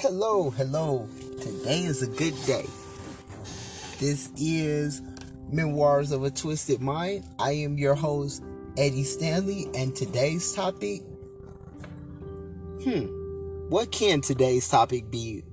Hello, 0.00 0.48
hello. 0.48 1.06
Today 1.42 1.80
is 1.80 2.00
a 2.00 2.06
good 2.06 2.34
day. 2.46 2.64
This 3.98 4.32
is 4.34 5.02
Memoirs 5.52 6.10
of 6.10 6.24
a 6.24 6.30
Twisted 6.30 6.80
Mind. 6.80 7.26
I 7.38 7.52
am 7.52 7.76
your 7.76 7.94
host, 7.94 8.42
Eddie 8.78 9.04
Stanley, 9.04 9.68
and 9.74 9.94
today's 9.94 10.54
topic. 10.54 11.02
Hmm, 12.82 13.08
what 13.68 13.92
can 13.92 14.22
today's 14.22 14.66
topic 14.70 15.10
be? 15.10 15.44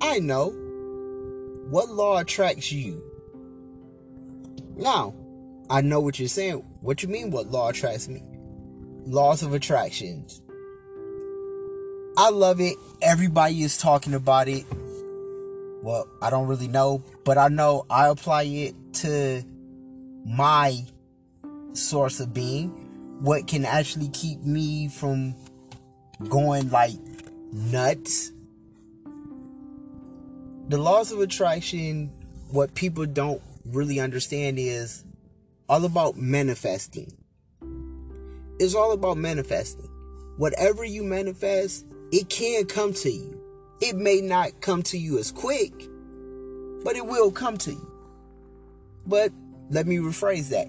I 0.00 0.20
know. 0.20 0.50
What 1.68 1.88
law 1.88 2.18
attracts 2.18 2.70
you? 2.70 3.02
Now, 4.76 5.12
I 5.68 5.80
know 5.80 5.98
what 5.98 6.20
you're 6.20 6.28
saying. 6.28 6.58
What 6.82 7.02
you 7.02 7.08
mean, 7.08 7.32
what 7.32 7.48
law 7.48 7.70
attracts 7.70 8.06
me? 8.06 8.22
Laws 9.06 9.42
of 9.42 9.54
attractions. 9.54 10.40
I 12.20 12.30
love 12.30 12.60
it. 12.60 12.74
Everybody 13.00 13.62
is 13.62 13.78
talking 13.78 14.12
about 14.12 14.48
it. 14.48 14.66
Well, 15.84 16.08
I 16.20 16.30
don't 16.30 16.48
really 16.48 16.66
know, 16.66 17.04
but 17.24 17.38
I 17.38 17.46
know 17.46 17.86
I 17.88 18.08
apply 18.08 18.42
it 18.42 18.74
to 18.94 19.44
my 20.26 20.84
source 21.74 22.18
of 22.18 22.34
being. 22.34 22.70
What 23.20 23.46
can 23.46 23.64
actually 23.64 24.08
keep 24.08 24.40
me 24.40 24.88
from 24.88 25.36
going 26.28 26.70
like 26.70 26.98
nuts? 27.52 28.32
The 30.70 30.76
laws 30.76 31.12
of 31.12 31.20
attraction, 31.20 32.08
what 32.50 32.74
people 32.74 33.06
don't 33.06 33.40
really 33.64 34.00
understand 34.00 34.58
is 34.58 35.04
all 35.68 35.84
about 35.84 36.16
manifesting. 36.16 37.16
It's 38.58 38.74
all 38.74 38.90
about 38.90 39.18
manifesting. 39.18 39.88
Whatever 40.36 40.84
you 40.84 41.04
manifest, 41.04 41.84
it 42.10 42.28
can 42.28 42.66
come 42.66 42.92
to 42.94 43.10
you. 43.10 43.42
It 43.80 43.96
may 43.96 44.20
not 44.20 44.60
come 44.60 44.82
to 44.84 44.98
you 44.98 45.18
as 45.18 45.30
quick, 45.30 45.72
but 46.82 46.96
it 46.96 47.06
will 47.06 47.30
come 47.30 47.58
to 47.58 47.72
you. 47.72 47.92
But 49.06 49.30
let 49.70 49.86
me 49.86 49.96
rephrase 49.96 50.48
that. 50.50 50.68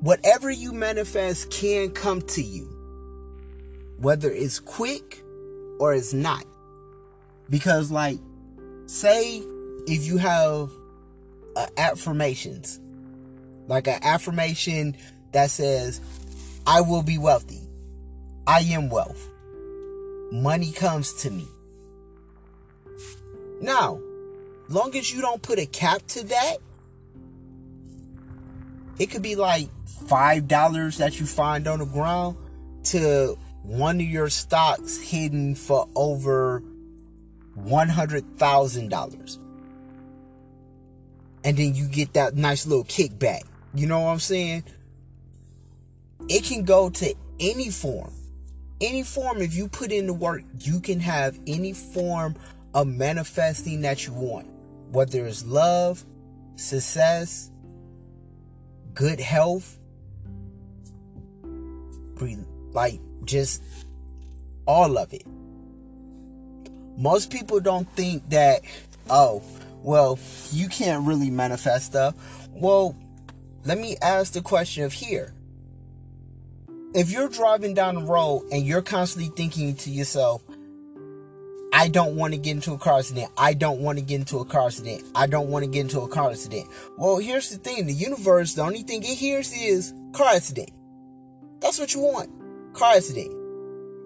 Whatever 0.00 0.50
you 0.50 0.72
manifest 0.72 1.50
can 1.50 1.90
come 1.90 2.22
to 2.22 2.42
you, 2.42 2.66
whether 3.98 4.30
it's 4.30 4.58
quick 4.58 5.22
or 5.78 5.94
it's 5.94 6.12
not. 6.12 6.44
Because, 7.48 7.90
like, 7.90 8.18
say 8.86 9.42
if 9.86 10.04
you 10.04 10.16
have 10.16 10.70
uh, 11.56 11.66
affirmations, 11.76 12.80
like 13.66 13.86
an 13.86 14.00
affirmation 14.02 14.96
that 15.32 15.50
says, 15.50 16.00
I 16.66 16.80
will 16.80 17.02
be 17.02 17.18
wealthy, 17.18 17.60
I 18.46 18.60
am 18.60 18.88
wealth 18.88 19.29
money 20.30 20.72
comes 20.72 21.12
to 21.22 21.30
me. 21.30 21.46
Now, 23.60 24.00
long 24.68 24.96
as 24.96 25.12
you 25.12 25.20
don't 25.20 25.42
put 25.42 25.58
a 25.58 25.66
cap 25.66 26.06
to 26.08 26.24
that, 26.26 26.56
it 28.98 29.10
could 29.10 29.22
be 29.22 29.36
like 29.36 29.68
five 30.06 30.48
dollars 30.48 30.98
that 30.98 31.20
you 31.20 31.26
find 31.26 31.66
on 31.66 31.78
the 31.80 31.84
ground 31.86 32.36
to 32.84 33.36
one 33.62 33.96
of 33.96 34.06
your 34.06 34.28
stocks 34.28 34.98
hidden 35.00 35.54
for 35.54 35.88
over 35.94 36.62
one 37.54 37.88
hundred 37.88 38.38
thousand 38.38 38.88
dollars. 38.88 39.38
And 41.44 41.56
then 41.56 41.74
you 41.74 41.88
get 41.88 42.12
that 42.14 42.34
nice 42.34 42.66
little 42.66 42.84
kickback. 42.84 43.42
You 43.74 43.86
know 43.86 44.00
what 44.00 44.10
I'm 44.10 44.18
saying? 44.18 44.64
It 46.28 46.44
can 46.44 46.64
go 46.64 46.90
to 46.90 47.14
any 47.38 47.70
form 47.70 48.12
any 48.80 49.02
form, 49.02 49.42
if 49.42 49.54
you 49.54 49.68
put 49.68 49.92
in 49.92 50.06
the 50.06 50.12
work, 50.12 50.42
you 50.58 50.80
can 50.80 51.00
have 51.00 51.38
any 51.46 51.72
form 51.72 52.36
of 52.74 52.86
manifesting 52.86 53.82
that 53.82 54.06
you 54.06 54.12
want. 54.12 54.48
Whether 54.90 55.26
it's 55.26 55.44
love, 55.44 56.04
success, 56.56 57.50
good 58.94 59.20
health, 59.20 59.78
like 62.72 63.00
just 63.24 63.62
all 64.66 64.98
of 64.98 65.12
it. 65.12 65.24
Most 66.96 67.30
people 67.30 67.60
don't 67.60 67.88
think 67.96 68.28
that, 68.30 68.60
oh, 69.08 69.42
well, 69.82 70.18
you 70.52 70.68
can't 70.68 71.06
really 71.06 71.30
manifest 71.30 71.86
stuff. 71.86 72.14
Well, 72.50 72.94
let 73.64 73.78
me 73.78 73.96
ask 74.02 74.34
the 74.34 74.42
question 74.42 74.84
of 74.84 74.92
here 74.92 75.32
if 76.94 77.10
you're 77.10 77.28
driving 77.28 77.74
down 77.74 77.94
the 77.94 78.02
road 78.02 78.48
and 78.50 78.66
you're 78.66 78.82
constantly 78.82 79.32
thinking 79.34 79.74
to 79.76 79.90
yourself, 79.90 80.42
I 81.72 81.88
don't 81.88 82.16
want 82.16 82.34
to 82.34 82.38
get 82.38 82.52
into 82.52 82.72
a 82.72 82.78
car 82.78 82.98
accident. 82.98 83.30
I 83.38 83.54
don't 83.54 83.80
want 83.80 83.98
to 83.98 84.04
get 84.04 84.20
into 84.20 84.38
a 84.38 84.44
car 84.44 84.66
accident. 84.66 85.04
I 85.14 85.26
don't 85.26 85.48
want 85.48 85.64
to 85.64 85.70
get 85.70 85.82
into 85.82 86.00
a 86.00 86.08
car 86.08 86.30
accident. 86.30 86.68
Well, 86.98 87.18
here's 87.18 87.50
the 87.50 87.58
thing 87.58 87.86
the 87.86 87.92
universe, 87.92 88.54
the 88.54 88.62
only 88.62 88.82
thing 88.82 89.02
it 89.02 89.06
hears 89.06 89.52
is 89.52 89.94
car 90.12 90.34
accident. 90.34 90.70
That's 91.60 91.78
what 91.78 91.94
you 91.94 92.00
want 92.00 92.30
car 92.72 92.94
accident. 92.96 93.34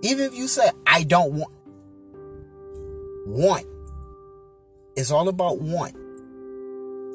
Even 0.03 0.27
if 0.27 0.34
you 0.34 0.49
say, 0.49 0.71
I 0.87 1.03
don't 1.05 1.33
want, 1.33 1.55
want. 3.27 3.67
It's 4.97 5.11
all 5.11 5.28
about 5.28 5.61
want. 5.61 5.94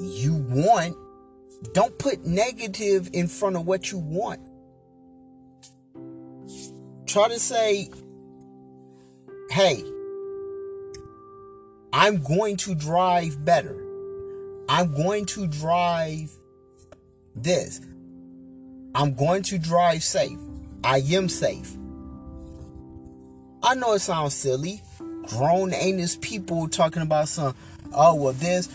You 0.01 0.35
want, 0.49 0.95
don't 1.73 1.97
put 1.97 2.25
negative 2.25 3.09
in 3.13 3.27
front 3.27 3.55
of 3.55 3.67
what 3.67 3.91
you 3.91 3.99
want. 3.99 4.39
Try 7.09 7.27
to 7.29 7.39
say, 7.39 7.89
hey, 9.49 9.83
I'm 11.91 12.21
going 12.21 12.55
to 12.57 12.75
drive 12.75 13.43
better. 13.43 13.75
I'm 14.69 14.93
going 14.93 15.25
to 15.25 15.47
drive 15.47 16.29
this. 17.33 17.81
I'm 18.93 19.15
going 19.15 19.41
to 19.41 19.57
drive 19.57 20.03
safe. 20.03 20.37
I 20.83 20.99
am 20.99 21.29
safe. 21.29 21.75
I 23.63 23.73
know 23.73 23.93
it 23.93 24.01
sounds 24.01 24.35
silly. 24.35 24.83
Grown 25.29 25.73
anus 25.73 26.15
people 26.15 26.69
talking 26.69 27.01
about 27.01 27.27
some, 27.27 27.55
oh, 27.91 28.13
well, 28.13 28.33
this. 28.33 28.69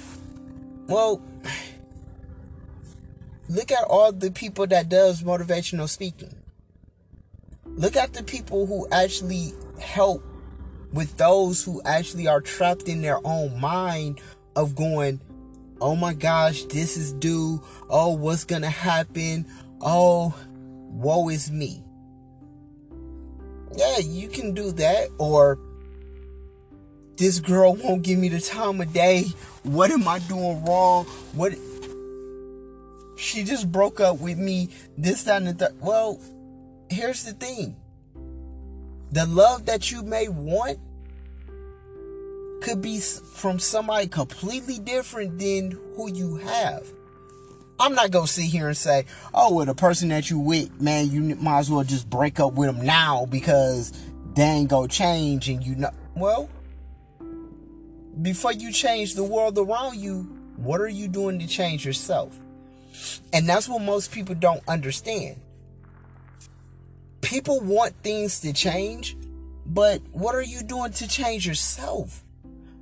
Well, 0.88 1.22
look 3.48 3.70
at 3.70 3.84
all 3.84 4.10
the 4.10 4.32
people 4.32 4.66
that 4.66 4.88
does 4.88 5.22
motivational 5.22 5.88
speaking. 5.88 6.34
Look 7.76 7.96
at 7.96 8.12
the 8.12 8.22
people 8.22 8.66
who 8.66 8.86
actually 8.90 9.52
help 9.80 10.22
with 10.92 11.16
those 11.16 11.64
who 11.64 11.82
actually 11.84 12.28
are 12.28 12.40
trapped 12.40 12.88
in 12.88 13.02
their 13.02 13.18
own 13.24 13.60
mind 13.60 14.20
of 14.54 14.76
going, 14.76 15.20
oh 15.80 15.96
my 15.96 16.14
gosh, 16.14 16.62
this 16.64 16.96
is 16.96 17.12
due. 17.12 17.60
Oh, 17.90 18.12
what's 18.12 18.44
gonna 18.44 18.70
happen? 18.70 19.46
Oh, 19.80 20.34
woe 20.90 21.28
is 21.28 21.50
me. 21.50 21.82
Yeah, 23.76 23.98
you 23.98 24.28
can 24.28 24.54
do 24.54 24.70
that. 24.72 25.08
Or 25.18 25.58
this 27.16 27.40
girl 27.40 27.74
won't 27.74 28.02
give 28.02 28.18
me 28.18 28.28
the 28.28 28.40
time 28.40 28.80
of 28.80 28.92
day. 28.92 29.24
What 29.64 29.90
am 29.90 30.06
I 30.06 30.20
doing 30.20 30.64
wrong? 30.64 31.06
What 31.32 31.54
she 33.16 33.42
just 33.42 33.70
broke 33.70 34.00
up 34.00 34.20
with 34.20 34.38
me. 34.38 34.68
This, 34.96 35.24
that, 35.24 35.42
and 35.42 35.58
the. 35.58 35.72
Well, 35.80 36.20
here's 36.94 37.24
the 37.24 37.32
thing 37.32 37.76
the 39.10 39.26
love 39.26 39.66
that 39.66 39.90
you 39.90 40.02
may 40.02 40.28
want 40.28 40.78
could 42.62 42.80
be 42.80 42.98
from 42.98 43.58
somebody 43.58 44.06
completely 44.06 44.78
different 44.78 45.38
than 45.38 45.78
who 45.96 46.10
you 46.10 46.36
have. 46.36 46.86
I'm 47.78 47.94
not 47.94 48.10
gonna 48.10 48.26
sit 48.26 48.46
here 48.46 48.68
and 48.68 48.76
say, 48.76 49.04
"Oh, 49.34 49.54
well, 49.54 49.66
the 49.66 49.74
person 49.74 50.08
that 50.08 50.30
you 50.30 50.38
with, 50.38 50.80
man, 50.80 51.10
you 51.10 51.22
might 51.36 51.58
as 51.58 51.70
well 51.70 51.84
just 51.84 52.08
break 52.08 52.40
up 52.40 52.54
with 52.54 52.74
them 52.74 52.84
now 52.84 53.26
because 53.26 53.92
they 54.34 54.44
ain't 54.44 54.70
gonna 54.70 54.88
change." 54.88 55.48
And 55.48 55.64
you 55.64 55.74
know, 55.74 55.90
well, 56.16 56.48
before 58.22 58.52
you 58.52 58.72
change 58.72 59.14
the 59.14 59.24
world 59.24 59.58
around 59.58 60.00
you, 60.00 60.22
what 60.56 60.80
are 60.80 60.88
you 60.88 61.08
doing 61.08 61.38
to 61.40 61.46
change 61.46 61.84
yourself? 61.84 62.38
And 63.32 63.48
that's 63.48 63.68
what 63.68 63.82
most 63.82 64.12
people 64.12 64.34
don't 64.36 64.62
understand 64.68 65.36
people 67.24 67.60
want 67.60 67.94
things 68.02 68.40
to 68.40 68.52
change, 68.52 69.16
but 69.66 70.00
what 70.12 70.34
are 70.34 70.42
you 70.42 70.62
doing 70.62 70.92
to 70.92 71.08
change 71.08 71.46
yourself? 71.46 72.22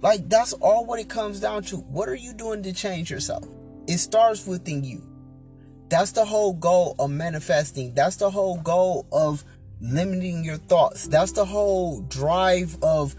Like, 0.00 0.28
that's 0.28 0.52
all 0.54 0.84
what 0.84 0.98
it 0.98 1.08
comes 1.08 1.40
down 1.40 1.62
to. 1.64 1.76
What 1.76 2.08
are 2.08 2.14
you 2.14 2.32
doing 2.32 2.62
to 2.64 2.72
change 2.72 3.10
yourself? 3.10 3.46
It 3.86 3.98
starts 3.98 4.46
within 4.46 4.82
you. 4.84 5.06
That's 5.88 6.12
the 6.12 6.24
whole 6.24 6.54
goal 6.54 6.96
of 6.98 7.10
manifesting. 7.10 7.94
That's 7.94 8.16
the 8.16 8.30
whole 8.30 8.58
goal 8.58 9.06
of 9.12 9.44
limiting 9.80 10.44
your 10.44 10.56
thoughts. 10.56 11.06
That's 11.06 11.32
the 11.32 11.44
whole 11.44 12.00
drive 12.02 12.76
of 12.82 13.14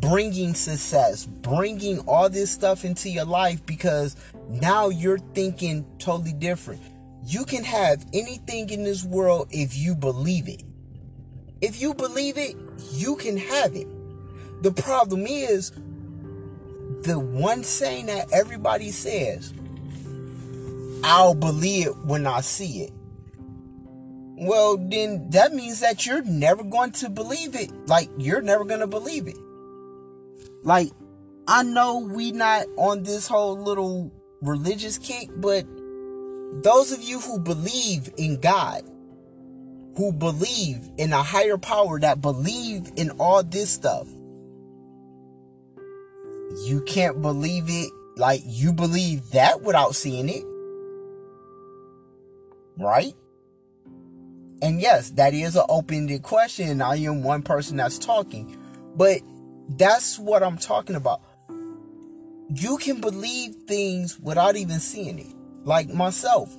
bringing 0.00 0.54
success, 0.54 1.26
bringing 1.26 2.00
all 2.08 2.30
this 2.30 2.50
stuff 2.50 2.84
into 2.84 3.10
your 3.10 3.26
life 3.26 3.64
because 3.66 4.16
now 4.48 4.88
you're 4.88 5.18
thinking 5.18 5.86
totally 5.98 6.32
different. 6.32 6.80
You 7.24 7.44
can 7.44 7.64
have 7.64 8.06
anything 8.12 8.70
in 8.70 8.84
this 8.84 9.04
world 9.04 9.48
if 9.50 9.76
you 9.76 9.94
believe 9.94 10.48
it. 10.48 10.62
If 11.60 11.80
you 11.80 11.94
believe 11.94 12.38
it, 12.38 12.56
you 12.92 13.16
can 13.16 13.36
have 13.36 13.76
it. 13.76 13.86
The 14.62 14.72
problem 14.72 15.26
is 15.26 15.70
the 17.02 17.18
one 17.18 17.64
saying 17.64 18.06
that 18.06 18.32
everybody 18.32 18.90
says, 18.90 19.52
I'll 21.02 21.34
believe 21.34 21.88
it 21.88 21.96
when 21.98 22.26
I 22.26 22.40
see 22.40 22.82
it. 22.82 22.92
Well, 24.42 24.78
then 24.78 25.28
that 25.30 25.52
means 25.52 25.80
that 25.80 26.06
you're 26.06 26.22
never 26.22 26.64
going 26.64 26.92
to 26.92 27.10
believe 27.10 27.54
it. 27.54 27.70
Like, 27.86 28.08
you're 28.16 28.40
never 28.40 28.64
going 28.64 28.80
to 28.80 28.86
believe 28.86 29.26
it. 29.26 29.36
Like, 30.62 30.90
I 31.46 31.62
know 31.62 31.98
we 31.98 32.32
not 32.32 32.66
on 32.76 33.02
this 33.02 33.26
whole 33.28 33.62
little 33.62 34.12
religious 34.40 34.96
kick, 34.98 35.28
but 35.36 35.66
those 36.52 36.92
of 36.92 37.02
you 37.02 37.20
who 37.20 37.38
believe 37.38 38.10
in 38.16 38.40
God, 38.40 38.82
who 39.96 40.12
believe 40.12 40.88
in 40.98 41.12
a 41.12 41.22
higher 41.22 41.58
power 41.58 41.98
that 42.00 42.20
believe 42.20 42.90
in 42.96 43.10
all 43.12 43.42
this 43.42 43.70
stuff, 43.70 44.08
you 46.66 46.82
can't 46.86 47.22
believe 47.22 47.64
it 47.68 47.90
like 48.16 48.42
you 48.44 48.72
believe 48.72 49.30
that 49.30 49.62
without 49.62 49.94
seeing 49.94 50.28
it. 50.28 50.44
Right? 52.78 53.14
And 54.62 54.80
yes, 54.80 55.10
that 55.12 55.32
is 55.32 55.56
an 55.56 55.64
open-ended 55.68 56.22
question. 56.22 56.82
I 56.82 56.96
am 56.96 57.22
one 57.22 57.42
person 57.42 57.76
that's 57.76 57.98
talking. 57.98 58.58
But 58.94 59.20
that's 59.68 60.18
what 60.18 60.42
I'm 60.42 60.58
talking 60.58 60.96
about. 60.96 61.22
You 62.52 62.76
can 62.78 63.00
believe 63.00 63.54
things 63.66 64.18
without 64.18 64.56
even 64.56 64.80
seeing 64.80 65.18
it. 65.18 65.34
Like 65.64 65.88
myself, 65.88 66.54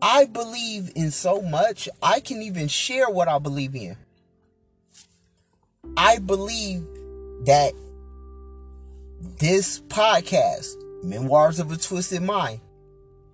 I 0.00 0.26
believe 0.26 0.92
in 0.94 1.10
so 1.10 1.42
much, 1.42 1.88
I 2.02 2.20
can 2.20 2.42
even 2.42 2.68
share 2.68 3.08
what 3.08 3.28
I 3.28 3.38
believe 3.38 3.74
in. 3.74 3.96
I 5.96 6.18
believe 6.18 6.82
that 7.46 7.72
this 9.38 9.80
podcast, 9.80 10.74
Memoirs 11.02 11.58
of 11.58 11.72
a 11.72 11.76
Twisted 11.76 12.22
Mind, 12.22 12.60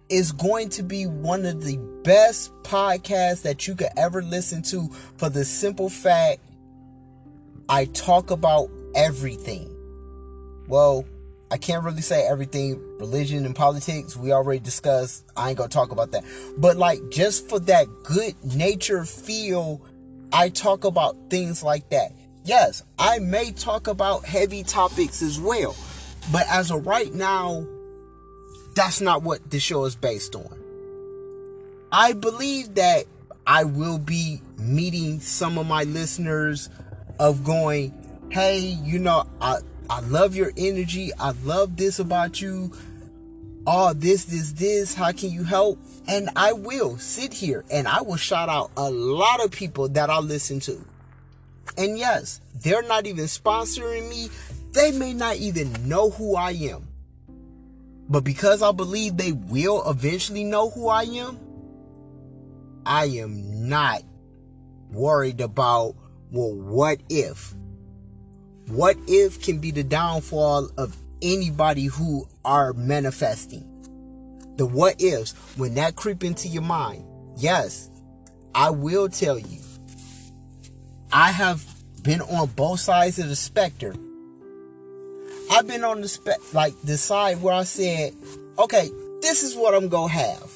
is 0.09 0.33
going 0.33 0.69
to 0.71 0.83
be 0.83 1.07
one 1.07 1.47
of 1.47 1.65
the 1.65 1.77
best 2.03 2.53
podcasts 2.63 3.43
that 3.43 3.67
you 3.67 3.75
could 3.75 3.91
ever 3.97 4.23
listen 4.23 4.63
to 4.63 4.89
for 5.17 5.29
the 5.29 5.45
simple 5.45 5.89
fact 5.89 6.41
I 7.69 7.85
talk 7.85 8.31
about 8.31 8.69
everything. 8.95 9.77
Well, 10.67 11.05
I 11.51 11.59
can't 11.59 11.85
really 11.85 12.03
say 12.03 12.27
everything 12.27 12.81
religion 12.99 13.45
and 13.45 13.57
politics. 13.57 14.17
We 14.17 14.33
already 14.33 14.61
discussed. 14.61 15.25
I 15.37 15.49
ain't 15.49 15.59
gonna 15.59 15.69
talk 15.69 15.91
about 15.91 16.13
that. 16.13 16.25
But 16.57 16.77
like 16.77 17.01
just 17.11 17.49
for 17.49 17.59
that 17.61 17.87
good 18.05 18.35
nature 18.55 19.05
feel, 19.05 19.81
I 20.33 20.49
talk 20.49 20.85
about 20.85 21.17
things 21.29 21.63
like 21.63 21.91
that. 21.91 22.13
Yes, 22.45 22.83
I 22.99 23.19
may 23.19 23.51
talk 23.51 23.89
about 23.89 24.25
heavy 24.25 24.63
topics 24.63 25.23
as 25.23 25.41
well. 25.41 25.75
But 26.33 26.47
as 26.49 26.71
of 26.71 26.87
right 26.87 27.13
now, 27.13 27.67
that's 28.75 29.01
not 29.01 29.23
what 29.23 29.51
the 29.51 29.59
show 29.59 29.85
is 29.85 29.97
based 29.97 30.37
on. 30.37 30.59
I 31.91 32.13
believe 32.13 32.77
that 32.77 33.05
I 33.47 33.65
will 33.65 33.99
be 33.99 34.41
meeting 34.57 35.19
some 35.19 35.59
of 35.59 35.67
my 35.67 35.83
listeners 35.83 36.69
of 37.19 37.43
going, 37.43 37.93
hey, 38.31 38.59
you 38.59 39.01
know, 39.01 39.25
I, 39.41 39.59
I 39.91 39.99
love 40.03 40.37
your 40.37 40.53
energy. 40.57 41.11
I 41.19 41.33
love 41.43 41.77
this 41.77 41.99
about 41.99 42.41
you. 42.41 42.73
Oh, 43.67 43.93
this, 43.93 44.25
this, 44.25 44.53
this. 44.53 44.95
How 44.95 45.11
can 45.11 45.31
you 45.31 45.43
help? 45.43 45.81
And 46.07 46.31
I 46.37 46.53
will 46.53 46.97
sit 46.97 47.35
here 47.35 47.65
and 47.73 47.89
I 47.89 48.01
will 48.03 48.17
shout 48.17 48.49
out 48.49 48.71
a 48.77 48.89
lot 48.89 49.45
of 49.45 49.51
people 49.51 49.89
that 49.89 50.09
I 50.09 50.21
listen 50.21 50.61
to. 50.61 50.85
And 51.77 51.99
yes, 51.99 52.41
they're 52.55 52.87
not 52.87 53.07
even 53.07 53.25
sponsoring 53.25 54.09
me. 54.09 54.29
They 54.73 54.93
may 54.93 55.13
not 55.13 55.37
even 55.37 55.89
know 55.89 56.11
who 56.11 56.37
I 56.37 56.53
am. 56.53 56.87
But 58.09 58.23
because 58.23 58.63
I 58.63 58.71
believe 58.71 59.17
they 59.17 59.33
will 59.33 59.89
eventually 59.91 60.45
know 60.45 60.71
who 60.71 60.89
I 60.89 61.03
am, 61.03 61.37
I 62.87 63.07
am 63.07 63.69
not 63.69 64.03
worried 64.93 65.41
about, 65.41 65.97
well, 66.31 66.55
what 66.55 67.01
if? 67.09 67.55
What 68.71 68.97
if 69.07 69.43
can 69.43 69.59
be 69.59 69.71
the 69.71 69.85
downfall 69.85 70.71
of 70.79 70.97
anybody 71.23 71.87
who 71.87 72.27
are 72.45 72.73
manifesting. 72.73 73.67
The 74.57 74.67
what 74.67 75.01
ifs, 75.01 75.33
when 75.57 75.75
that 75.75 75.97
creep 75.97 76.25
into 76.25 76.49
your 76.49 76.63
mind, 76.63 77.05
yes, 77.37 77.91
I 78.55 78.71
will 78.71 79.09
tell 79.09 79.39
you. 79.39 79.61
I 81.13 81.33
have 81.33 81.65
been 82.03 82.21
on 82.21 82.49
both 82.49 82.81
sides 82.81 83.19
of 83.19 83.29
the 83.29 83.37
specter. 83.37 83.95
I've 85.51 85.67
been 85.67 85.85
on 85.85 86.01
the 86.01 86.09
spec 86.09 86.39
like 86.53 86.75
the 86.83 86.97
side 86.97 87.43
where 87.43 87.55
I 87.55 87.65
said, 87.65 88.13
okay, 88.59 88.89
this 89.21 89.43
is 89.43 89.57
what 89.57 89.75
I'm 89.75 89.89
gonna 89.89 90.13
have. 90.13 90.51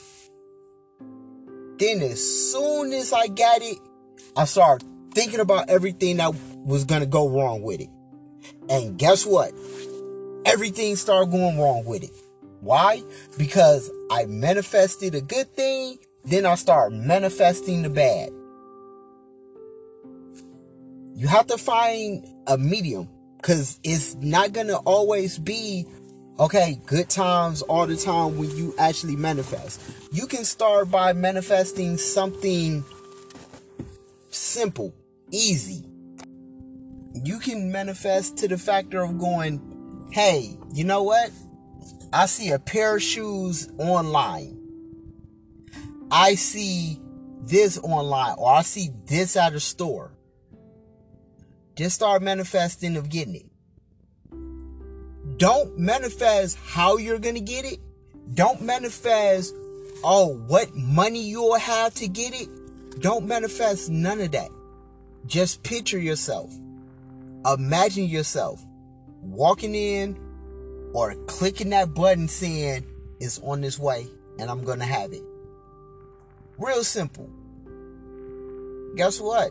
Then 1.78 2.02
as 2.02 2.52
soon 2.52 2.93
as 2.93 3.12
I 3.12 3.26
got 3.26 3.62
it, 3.62 3.78
I 4.37 4.44
started 4.44 4.87
thinking 5.12 5.40
about 5.40 5.69
everything 5.69 6.19
that 6.19 6.34
was 6.64 6.84
gonna 6.84 7.06
go 7.06 7.28
wrong 7.28 7.62
with 7.62 7.81
it. 7.81 7.88
And 8.69 8.99
guess 8.99 9.26
what? 9.26 9.52
Everything 10.44 10.96
started 10.96 11.31
going 11.31 11.58
wrong 11.58 11.85
with 11.85 12.05
it. 12.05 12.12
Why? 12.61 13.02
Because 13.37 13.91
I 14.11 14.25
manifested 14.26 15.14
a 15.14 15.20
good 15.20 15.55
thing, 15.55 15.99
then 16.25 16.46
I 16.46 16.55
start 16.55 16.93
manifesting 16.93 17.82
the 17.82 17.91
bad. 17.91 18.31
You 21.14 21.29
have 21.29 21.46
to 21.49 21.58
find 21.58 22.26
a 22.46 22.58
medium 22.58 23.08
because 23.37 23.79
it's 23.85 24.14
not 24.17 24.52
going 24.52 24.69
to 24.69 24.79
always 24.79 25.38
be, 25.38 25.87
okay, 26.40 26.81
good 26.87 27.11
times 27.11 27.62
all 27.62 27.87
the 27.87 27.97
time 27.97 28.38
when 28.38 28.50
you 28.56 28.75
actually 28.79 29.17
manifest. 29.17 29.81
You 30.11 30.26
can 30.26 30.44
start 30.44 30.90
by 30.90 31.12
manifesting 31.12 31.99
something 31.99 32.82
simple, 34.31 34.94
easy. 35.31 35.85
You 37.14 37.38
can 37.38 37.70
manifest 37.70 38.37
to 38.38 38.49
the 38.49 38.58
factor 38.58 39.02
of 39.02 39.19
going, 39.19 40.08
hey, 40.11 40.56
you 40.72 40.84
know 40.84 41.02
what? 41.05 41.31
I 42.12 42.26
see 42.26 42.50
a 42.50 42.58
pair 42.58 42.96
of 42.96 43.02
shoes 43.02 43.69
online. 43.78 44.61
I 46.11 46.34
see 46.34 46.99
this 47.40 47.78
online, 47.78 48.35
or 48.38 48.52
I 48.52 48.62
see 48.62 48.90
this 49.06 49.37
at 49.37 49.52
a 49.52 49.61
store. 49.61 50.12
Just 51.76 51.97
start 51.97 52.23
manifesting 52.23 52.97
of 52.97 53.09
getting 53.09 53.35
it. 53.35 53.47
Don't 55.38 55.78
manifest 55.78 56.59
how 56.64 56.97
you're 56.97 57.18
going 57.18 57.35
to 57.35 57.40
get 57.40 57.64
it. 57.64 57.80
Don't 58.35 58.62
manifest, 58.62 59.52
oh, 60.04 60.37
what 60.47 60.75
money 60.75 61.23
you'll 61.23 61.59
have 61.59 61.94
to 61.94 62.09
get 62.09 62.33
it. 62.33 62.49
Don't 63.00 63.26
manifest 63.26 63.90
none 63.90 64.21
of 64.21 64.30
that. 64.33 64.50
Just 65.26 65.62
picture 65.62 65.99
yourself. 65.99 66.54
Imagine 67.47 68.05
yourself 68.05 68.63
walking 69.21 69.75
in 69.75 70.19
or 70.93 71.15
clicking 71.27 71.71
that 71.71 71.95
button 71.95 72.29
saying 72.29 72.87
it's 73.21 73.39
on 73.41 73.61
this 73.61 73.79
way 73.79 74.07
and 74.39 74.51
I'm 74.51 74.65
going 74.65 74.79
to 74.79 74.85
have 74.85 75.13
it. 75.13 75.23
Real 76.59 76.85
simple. 76.85 77.29
Guess 78.97 79.21
what? 79.21 79.51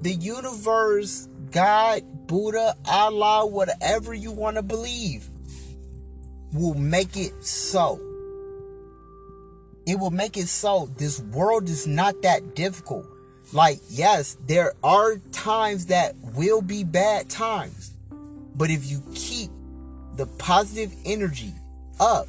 the 0.00 0.12
universe, 0.12 1.28
God, 1.50 2.02
Buddha, 2.26 2.74
Allah, 2.86 3.46
whatever 3.46 4.12
you 4.12 4.30
want 4.32 4.56
to 4.56 4.62
believe, 4.62 5.26
will 6.52 6.74
make 6.74 7.16
it 7.16 7.44
so. 7.44 8.00
It 9.86 9.98
will 9.98 10.10
make 10.10 10.36
it 10.36 10.48
so. 10.48 10.90
This 10.96 11.20
world 11.20 11.68
is 11.68 11.86
not 11.86 12.22
that 12.22 12.54
difficult. 12.54 13.06
Like, 13.52 13.80
yes, 13.88 14.36
there 14.46 14.72
are 14.82 15.18
times 15.32 15.86
that 15.86 16.14
will 16.34 16.62
be 16.62 16.84
bad 16.84 17.28
times. 17.28 17.92
But 18.54 18.70
if 18.70 18.90
you 18.90 19.02
keep 19.14 19.50
the 20.16 20.26
positive 20.26 20.92
energy 21.04 21.52
up 22.00 22.28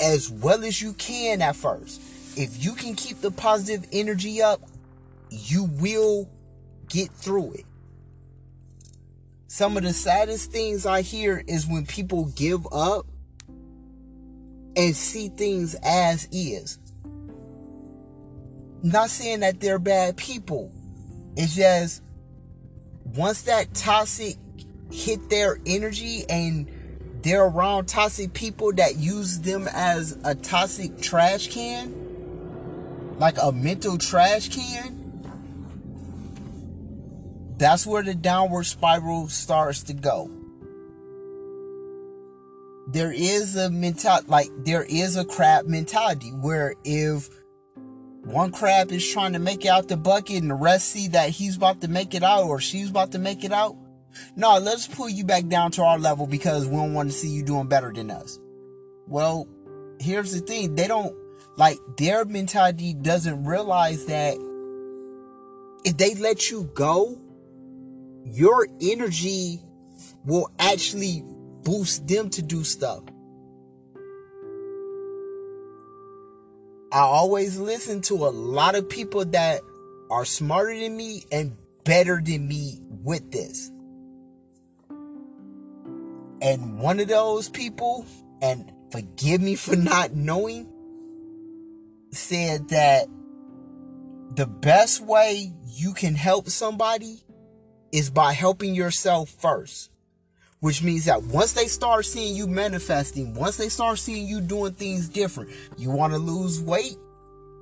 as 0.00 0.30
well 0.30 0.64
as 0.64 0.82
you 0.82 0.94
can 0.94 1.42
at 1.42 1.54
first, 1.54 2.00
if 2.36 2.64
you 2.64 2.72
can 2.72 2.94
keep 2.94 3.20
the 3.20 3.30
positive 3.30 3.86
energy 3.92 4.42
up, 4.42 4.60
you 5.30 5.64
will 5.64 6.28
get 6.88 7.10
through 7.10 7.52
it. 7.54 7.64
Some 9.46 9.76
of 9.76 9.82
the 9.82 9.92
saddest 9.92 10.50
things 10.50 10.86
I 10.86 11.02
hear 11.02 11.44
is 11.46 11.66
when 11.66 11.86
people 11.86 12.32
give 12.34 12.66
up 12.72 13.06
and 14.74 14.96
see 14.96 15.28
things 15.28 15.76
as 15.82 16.26
is. 16.32 16.78
Not 18.82 19.10
saying 19.10 19.40
that 19.40 19.60
they're 19.60 19.78
bad 19.78 20.16
people. 20.16 20.72
It's 21.36 21.54
just 21.54 22.02
once 23.14 23.42
that 23.42 23.74
toxic 23.74 24.36
hit 24.90 25.30
their 25.30 25.58
energy 25.66 26.24
and 26.28 26.68
they're 27.22 27.44
around 27.44 27.86
toxic 27.86 28.32
people 28.32 28.72
that 28.74 28.96
use 28.96 29.40
them 29.40 29.68
as 29.72 30.18
a 30.24 30.34
toxic 30.34 31.00
trash 31.00 31.48
can, 31.48 31.94
like 33.18 33.36
a 33.40 33.52
mental 33.52 33.96
trash 33.96 34.48
can, 34.48 34.98
that's 37.58 37.86
where 37.86 38.02
the 38.02 38.14
downward 38.14 38.64
spiral 38.64 39.28
starts 39.28 39.84
to 39.84 39.94
go. 39.94 40.28
There 42.88 43.12
is 43.12 43.54
a 43.54 43.70
mentality, 43.70 44.26
like 44.28 44.48
there 44.64 44.82
is 44.82 45.16
a 45.16 45.24
crab 45.24 45.66
mentality 45.66 46.30
where 46.30 46.74
if 46.84 47.30
one 48.24 48.52
crab 48.52 48.92
is 48.92 49.10
trying 49.12 49.32
to 49.32 49.38
make 49.38 49.64
it 49.64 49.68
out 49.68 49.88
the 49.88 49.96
bucket 49.96 50.42
and 50.42 50.50
the 50.50 50.54
rest 50.54 50.88
see 50.88 51.08
that 51.08 51.30
he's 51.30 51.56
about 51.56 51.80
to 51.80 51.88
make 51.88 52.14
it 52.14 52.22
out 52.22 52.44
or 52.44 52.60
she's 52.60 52.90
about 52.90 53.12
to 53.12 53.18
make 53.18 53.42
it 53.44 53.52
out, 53.52 53.76
no, 54.36 54.58
let's 54.58 54.86
pull 54.86 55.08
you 55.08 55.24
back 55.24 55.48
down 55.48 55.72
to 55.72 55.82
our 55.82 55.98
level 55.98 56.26
because 56.26 56.66
we 56.66 56.76
don't 56.76 56.94
want 56.94 57.10
to 57.10 57.16
see 57.16 57.28
you 57.28 57.42
doing 57.42 57.66
better 57.66 57.92
than 57.92 58.10
us. 58.10 58.38
Well, 59.08 59.48
here's 60.00 60.32
the 60.32 60.40
thing 60.40 60.74
they 60.76 60.86
don't 60.86 61.14
like 61.56 61.78
their 61.96 62.24
mentality 62.24 62.94
doesn't 62.94 63.44
realize 63.44 64.06
that 64.06 64.36
if 65.84 65.96
they 65.96 66.14
let 66.14 66.50
you 66.50 66.70
go, 66.74 67.18
your 68.24 68.68
energy 68.80 69.60
will 70.24 70.48
actually 70.58 71.24
boost 71.64 72.06
them 72.06 72.30
to 72.30 72.42
do 72.42 72.62
stuff. 72.62 73.02
I 76.92 77.00
always 77.00 77.58
listen 77.58 78.02
to 78.02 78.26
a 78.26 78.28
lot 78.28 78.74
of 78.74 78.86
people 78.86 79.24
that 79.24 79.62
are 80.10 80.26
smarter 80.26 80.78
than 80.78 80.94
me 80.94 81.24
and 81.32 81.56
better 81.84 82.20
than 82.22 82.46
me 82.46 82.80
with 83.02 83.32
this. 83.32 83.70
And 86.42 86.78
one 86.78 87.00
of 87.00 87.08
those 87.08 87.48
people, 87.48 88.04
and 88.42 88.70
forgive 88.90 89.40
me 89.40 89.54
for 89.54 89.74
not 89.74 90.12
knowing, 90.12 90.70
said 92.10 92.68
that 92.68 93.06
the 94.34 94.46
best 94.46 95.00
way 95.00 95.50
you 95.66 95.94
can 95.94 96.14
help 96.14 96.50
somebody 96.50 97.22
is 97.90 98.10
by 98.10 98.34
helping 98.34 98.74
yourself 98.74 99.30
first. 99.30 99.91
Which 100.62 100.80
means 100.80 101.06
that 101.06 101.24
once 101.24 101.54
they 101.54 101.66
start 101.66 102.06
seeing 102.06 102.36
you 102.36 102.46
manifesting, 102.46 103.34
once 103.34 103.56
they 103.56 103.68
start 103.68 103.98
seeing 103.98 104.28
you 104.28 104.40
doing 104.40 104.72
things 104.74 105.08
different, 105.08 105.50
you 105.76 105.90
want 105.90 106.12
to 106.12 106.20
lose 106.20 106.62
weight, 106.62 106.96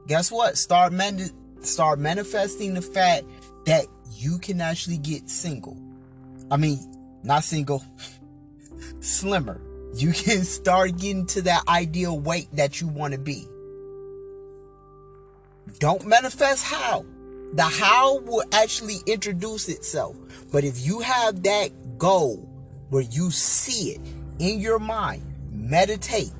guess 0.07 0.31
what? 0.31 0.59
Start 0.59 0.93
man- 0.93 1.31
start 1.63 1.99
manifesting 1.99 2.75
the 2.75 2.83
fact 2.83 3.25
that 3.65 3.87
you 4.13 4.37
can 4.37 4.61
actually 4.61 4.99
get 4.99 5.31
single. 5.31 5.79
I 6.51 6.59
mean, 6.59 6.79
not 7.23 7.43
single, 7.43 7.83
slimmer. 9.01 9.63
You 9.95 10.13
can 10.13 10.45
start 10.45 10.99
getting 10.99 11.25
to 11.29 11.41
that 11.43 11.67
ideal 11.69 12.21
weight 12.21 12.49
that 12.53 12.83
you 12.83 12.89
want 12.89 13.15
to 13.15 13.19
be. 13.19 13.47
Don't 15.79 16.05
manifest 16.05 16.65
how. 16.65 17.07
The 17.55 17.63
how 17.63 18.19
will 18.19 18.45
actually 18.53 18.99
introduce 19.07 19.71
itself. 19.71 20.19
But 20.53 20.65
if 20.65 20.85
you 20.85 21.01
have 21.01 21.43
that 21.45 21.71
goal 21.97 22.50
where 22.91 23.03
you 23.03 23.31
see 23.31 23.93
it 23.93 24.01
in 24.39 24.61
your 24.61 24.79
mind, 24.79 25.23
meditate. 25.51 26.33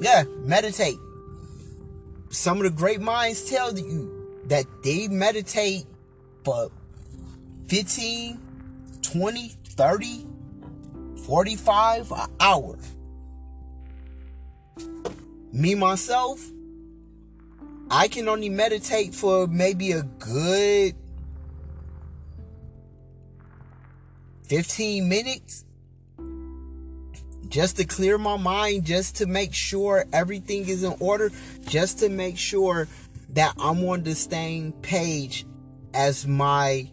Yeah, 0.00 0.24
meditate. 0.40 0.98
Some 2.28 2.58
of 2.58 2.64
the 2.64 2.70
great 2.70 3.00
minds 3.00 3.48
tell 3.48 3.76
you 3.78 4.42
that 4.46 4.66
they 4.84 5.08
meditate 5.08 5.86
for 6.44 6.70
15, 7.68 8.40
20, 9.02 9.48
30, 9.48 10.26
45 11.26 12.12
an 12.12 12.30
hour. 12.40 12.78
Me 15.52 15.74
myself, 15.74 16.44
I 17.90 18.08
can 18.08 18.28
only 18.28 18.48
meditate 18.48 19.14
for 19.14 19.46
maybe 19.46 19.92
a 19.92 20.02
good 20.02 20.94
15 24.48 25.08
minutes 25.08 25.64
just 27.48 27.76
to 27.76 27.84
clear 27.84 28.18
my 28.18 28.36
mind, 28.36 28.84
just 28.84 29.16
to 29.16 29.26
make 29.26 29.54
sure 29.54 30.04
everything 30.12 30.68
is 30.68 30.82
in 30.82 30.94
order, 31.00 31.30
just 31.66 32.00
to 32.00 32.08
make 32.08 32.38
sure 32.38 32.88
that 33.30 33.54
I'm 33.58 33.84
on 33.84 34.02
the 34.02 34.14
same 34.14 34.72
page 34.72 35.46
as 35.94 36.26
my 36.26 36.90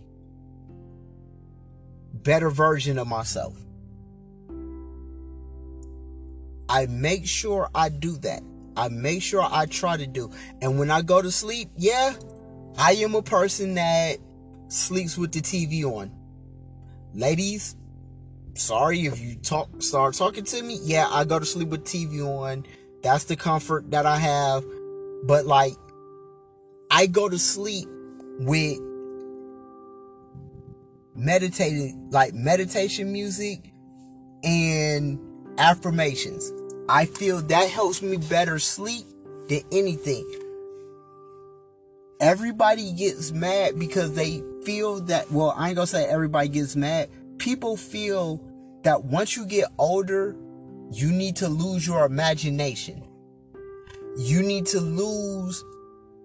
better 2.14 2.50
version 2.50 2.98
of 2.98 3.08
myself. 3.08 3.58
I 6.70 6.86
make 6.88 7.28
sure 7.28 7.70
I 7.76 7.90
do 7.90 8.18
that. 8.18 8.42
I 8.76 8.88
make 8.88 9.22
sure 9.22 9.46
I 9.48 9.66
try 9.68 9.98
to 9.98 10.08
do. 10.08 10.32
And 10.62 10.80
when 10.80 10.90
I 10.90 11.02
go 11.02 11.22
to 11.22 11.30
sleep, 11.30 11.70
yeah, 11.78 12.14
I 12.78 12.94
am 12.94 13.14
a 13.14 13.22
person 13.22 13.76
that 13.76 14.18
sleeps 14.70 15.18
with 15.18 15.32
the 15.32 15.42
TV 15.42 15.84
on. 15.84 16.12
Ladies, 17.16 17.76
sorry 18.56 19.06
if 19.06 19.20
you 19.20 19.36
talk 19.36 19.70
start 19.84 20.16
talking 20.16 20.46
to 20.46 20.64
me. 20.64 20.80
Yeah, 20.82 21.08
I 21.08 21.26
go 21.26 21.38
to 21.38 21.46
sleep 21.46 21.68
with 21.68 21.84
TV 21.84 22.26
on. 22.26 22.66
That's 23.04 23.26
the 23.26 23.36
comfort 23.36 23.92
that 23.92 24.08
I 24.08 24.18
have. 24.18 24.64
But 25.24 25.46
like 25.46 25.74
I 26.90 27.06
go 27.06 27.30
to 27.30 27.38
sleep 27.38 27.88
with 28.40 28.80
meditating 31.16 32.10
like 32.10 32.34
meditation 32.34 33.14
music 33.14 33.72
and 34.44 35.20
affirmations. 35.60 36.52
I 36.90 37.06
feel 37.06 37.42
that 37.42 37.70
helps 37.70 38.02
me 38.02 38.18
better 38.18 38.58
sleep 38.58 39.06
than 39.50 39.62
anything. 39.72 40.26
Everybody 42.20 42.92
gets 42.94 43.32
mad 43.32 43.78
because 43.78 44.16
they 44.16 44.42
feel 44.66 45.02
that, 45.02 45.32
well, 45.32 45.54
I 45.56 45.70
ain't 45.70 45.76
gonna 45.76 45.88
say 45.88 46.06
everybody 46.06 46.48
gets 46.50 46.76
mad. 46.76 47.10
People 47.38 47.78
feel 47.78 48.42
that 48.84 49.04
once 49.06 49.36
you 49.36 49.46
get 49.46 49.68
older, 49.78 50.36
you 50.92 51.12
need 51.12 51.38
to 51.38 51.50
lose 51.50 51.86
your 51.88 52.06
imagination. 52.06 53.04
You 54.18 54.44
need 54.44 54.66
to 54.68 54.80
lose 54.80 55.64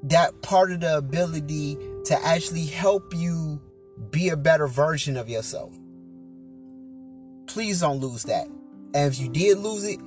that 0.04 0.42
part 0.42 0.72
of 0.72 0.80
the 0.80 0.98
ability 0.98 1.76
to 2.04 2.24
actually 2.24 2.66
help 2.66 3.14
you 3.14 3.60
be 4.10 4.28
a 4.28 4.36
better 4.36 4.68
version 4.68 5.16
of 5.16 5.28
yourself. 5.28 5.72
Please 7.46 7.80
don't 7.80 7.98
lose 7.98 8.24
that. 8.24 8.46
And 8.94 9.12
if 9.12 9.18
you 9.18 9.28
did 9.28 9.58
lose 9.58 9.84
it, 9.84 10.00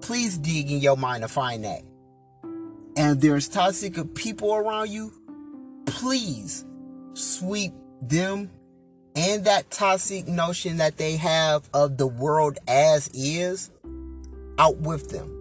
please 0.00 0.38
dig 0.38 0.70
in 0.70 0.78
your 0.78 0.96
mind 0.96 1.22
to 1.22 1.28
find 1.28 1.64
that. 1.64 1.82
And 2.96 3.20
there's 3.20 3.48
toxic 3.48 4.14
people 4.14 4.54
around 4.54 4.90
you, 4.90 5.12
please 5.86 6.64
sweep 7.14 7.72
them 8.02 8.50
and 9.16 9.44
that 9.44 9.70
toxic 9.70 10.28
notion 10.28 10.78
that 10.78 10.96
they 10.96 11.16
have 11.16 11.68
of 11.74 11.96
the 11.96 12.06
world 12.06 12.58
as 12.68 13.08
is 13.12 13.70
out 14.58 14.78
with 14.78 15.10
them. 15.10 15.36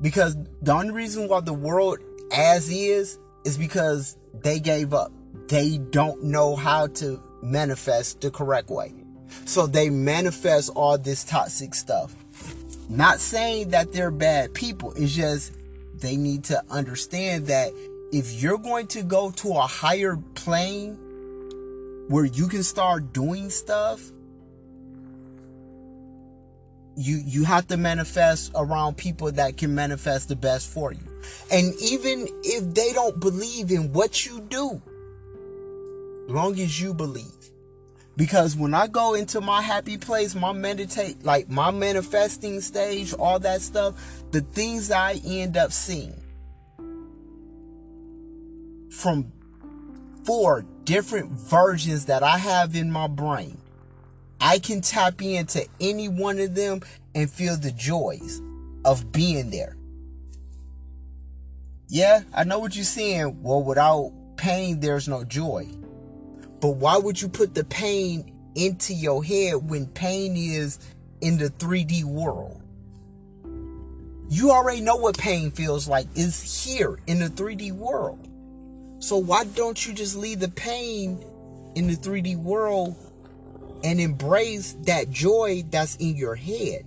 Because 0.00 0.36
the 0.62 0.72
only 0.72 0.92
reason 0.92 1.28
why 1.28 1.40
the 1.40 1.52
world 1.52 1.98
as 2.32 2.70
is 2.70 3.18
is 3.44 3.56
because 3.56 4.16
they 4.42 4.58
gave 4.58 4.92
up. 4.94 5.12
They 5.48 5.78
don't 5.78 6.24
know 6.24 6.56
how 6.56 6.88
to 6.88 7.22
manifest 7.42 8.20
the 8.20 8.30
correct 8.30 8.70
way. 8.70 8.92
So 9.44 9.66
they 9.66 9.90
manifest 9.90 10.70
all 10.74 10.98
this 10.98 11.24
toxic 11.24 11.74
stuff. 11.74 12.14
Not 12.88 13.20
saying 13.20 13.70
that 13.70 13.92
they're 13.92 14.10
bad 14.10 14.54
people, 14.54 14.92
it's 14.96 15.14
just 15.14 15.52
they 15.94 16.16
need 16.16 16.44
to 16.44 16.62
understand 16.70 17.46
that 17.46 17.72
if 18.12 18.42
you're 18.42 18.58
going 18.58 18.86
to 18.88 19.02
go 19.02 19.30
to 19.30 19.50
a 19.50 19.66
higher 19.66 20.16
plane 20.34 20.96
where 22.08 22.24
you 22.24 22.48
can 22.48 22.62
start 22.62 23.12
doing 23.12 23.50
stuff, 23.50 24.00
you 26.96 27.22
you 27.24 27.44
have 27.44 27.66
to 27.68 27.76
manifest 27.76 28.52
around 28.54 28.96
people 28.96 29.30
that 29.32 29.56
can 29.56 29.74
manifest 29.74 30.28
the 30.28 30.36
best 30.36 30.68
for 30.68 30.92
you. 30.92 31.06
And 31.50 31.72
even 31.80 32.26
if 32.42 32.74
they 32.74 32.92
don't 32.92 33.20
believe 33.20 33.70
in 33.70 33.92
what 33.92 34.26
you 34.26 34.40
do, 34.40 34.82
long 36.28 36.58
as 36.58 36.80
you 36.80 36.92
believe 36.94 37.40
because 38.16 38.54
when 38.54 38.74
I 38.74 38.86
go 38.86 39.14
into 39.14 39.40
my 39.40 39.62
happy 39.62 39.96
place, 39.96 40.34
my 40.34 40.52
meditate, 40.52 41.24
like 41.24 41.48
my 41.48 41.70
manifesting 41.70 42.60
stage, 42.60 43.14
all 43.14 43.38
that 43.38 43.62
stuff, 43.62 43.94
the 44.30 44.42
things 44.42 44.90
I 44.90 45.20
end 45.24 45.56
up 45.56 45.72
seeing 45.72 46.19
from 48.90 49.32
four 50.24 50.64
different 50.84 51.30
versions 51.30 52.06
that 52.06 52.22
I 52.22 52.38
have 52.38 52.74
in 52.74 52.90
my 52.90 53.06
brain, 53.06 53.58
I 54.40 54.58
can 54.58 54.80
tap 54.80 55.22
into 55.22 55.66
any 55.80 56.08
one 56.08 56.38
of 56.38 56.54
them 56.54 56.80
and 57.14 57.30
feel 57.30 57.56
the 57.56 57.72
joys 57.72 58.40
of 58.84 59.12
being 59.12 59.50
there. 59.50 59.76
Yeah, 61.88 62.22
I 62.34 62.44
know 62.44 62.58
what 62.58 62.76
you're 62.76 62.84
saying. 62.84 63.42
Well, 63.42 63.62
without 63.62 64.12
pain, 64.36 64.80
there's 64.80 65.08
no 65.08 65.24
joy. 65.24 65.66
But 66.60 66.70
why 66.76 66.96
would 66.96 67.20
you 67.20 67.28
put 67.28 67.54
the 67.54 67.64
pain 67.64 68.32
into 68.54 68.94
your 68.94 69.24
head 69.24 69.68
when 69.68 69.86
pain 69.86 70.36
is 70.36 70.78
in 71.20 71.36
the 71.38 71.50
3D 71.50 72.04
world? 72.04 72.62
You 74.28 74.52
already 74.52 74.80
know 74.80 74.96
what 74.96 75.18
pain 75.18 75.50
feels 75.50 75.88
like. 75.88 76.06
It's 76.14 76.64
here 76.64 77.00
in 77.08 77.18
the 77.18 77.26
3D 77.26 77.72
world. 77.72 78.29
So 79.00 79.16
why 79.16 79.44
don't 79.44 79.86
you 79.86 79.94
just 79.94 80.14
leave 80.14 80.40
the 80.40 80.48
pain 80.48 81.24
in 81.74 81.86
the 81.86 81.96
3D 81.96 82.36
world 82.36 82.94
and 83.82 83.98
embrace 83.98 84.74
that 84.84 85.10
joy 85.10 85.64
that's 85.70 85.96
in 85.96 86.16
your 86.16 86.34
head? 86.34 86.84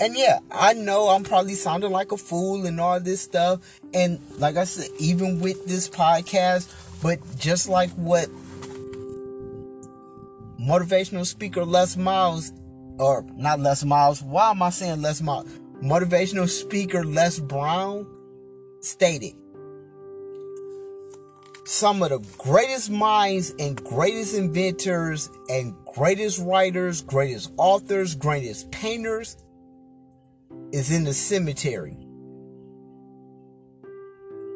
And 0.00 0.16
yeah, 0.16 0.40
I 0.50 0.72
know 0.72 1.08
I'm 1.08 1.22
probably 1.22 1.54
sounding 1.54 1.92
like 1.92 2.10
a 2.10 2.16
fool 2.16 2.66
and 2.66 2.80
all 2.80 2.98
this 2.98 3.22
stuff. 3.22 3.60
And 3.94 4.18
like 4.38 4.56
I 4.56 4.64
said, 4.64 4.88
even 4.98 5.40
with 5.40 5.66
this 5.66 5.88
podcast, 5.88 6.68
but 7.00 7.20
just 7.38 7.68
like 7.68 7.90
what 7.90 8.28
motivational 10.60 11.24
speaker 11.24 11.64
Les 11.64 11.96
Miles, 11.96 12.52
or 12.98 13.24
not 13.36 13.60
Les 13.60 13.84
Miles, 13.84 14.20
why 14.20 14.50
am 14.50 14.62
I 14.62 14.70
saying 14.70 15.00
Les 15.00 15.22
Miles? 15.22 15.48
Motivational 15.80 16.48
speaker 16.48 17.04
Les 17.04 17.38
Brown 17.38 18.04
stated 18.80 19.34
some 21.64 22.02
of 22.02 22.10
the 22.10 22.18
greatest 22.36 22.90
minds 22.90 23.54
and 23.58 23.82
greatest 23.84 24.34
inventors 24.34 25.30
and 25.48 25.74
greatest 25.86 26.38
writers, 26.40 27.02
greatest 27.02 27.52
authors, 27.56 28.14
greatest 28.14 28.70
painters 28.70 29.36
is 30.72 30.90
in 30.90 31.04
the 31.04 31.14
cemetery. 31.14 31.96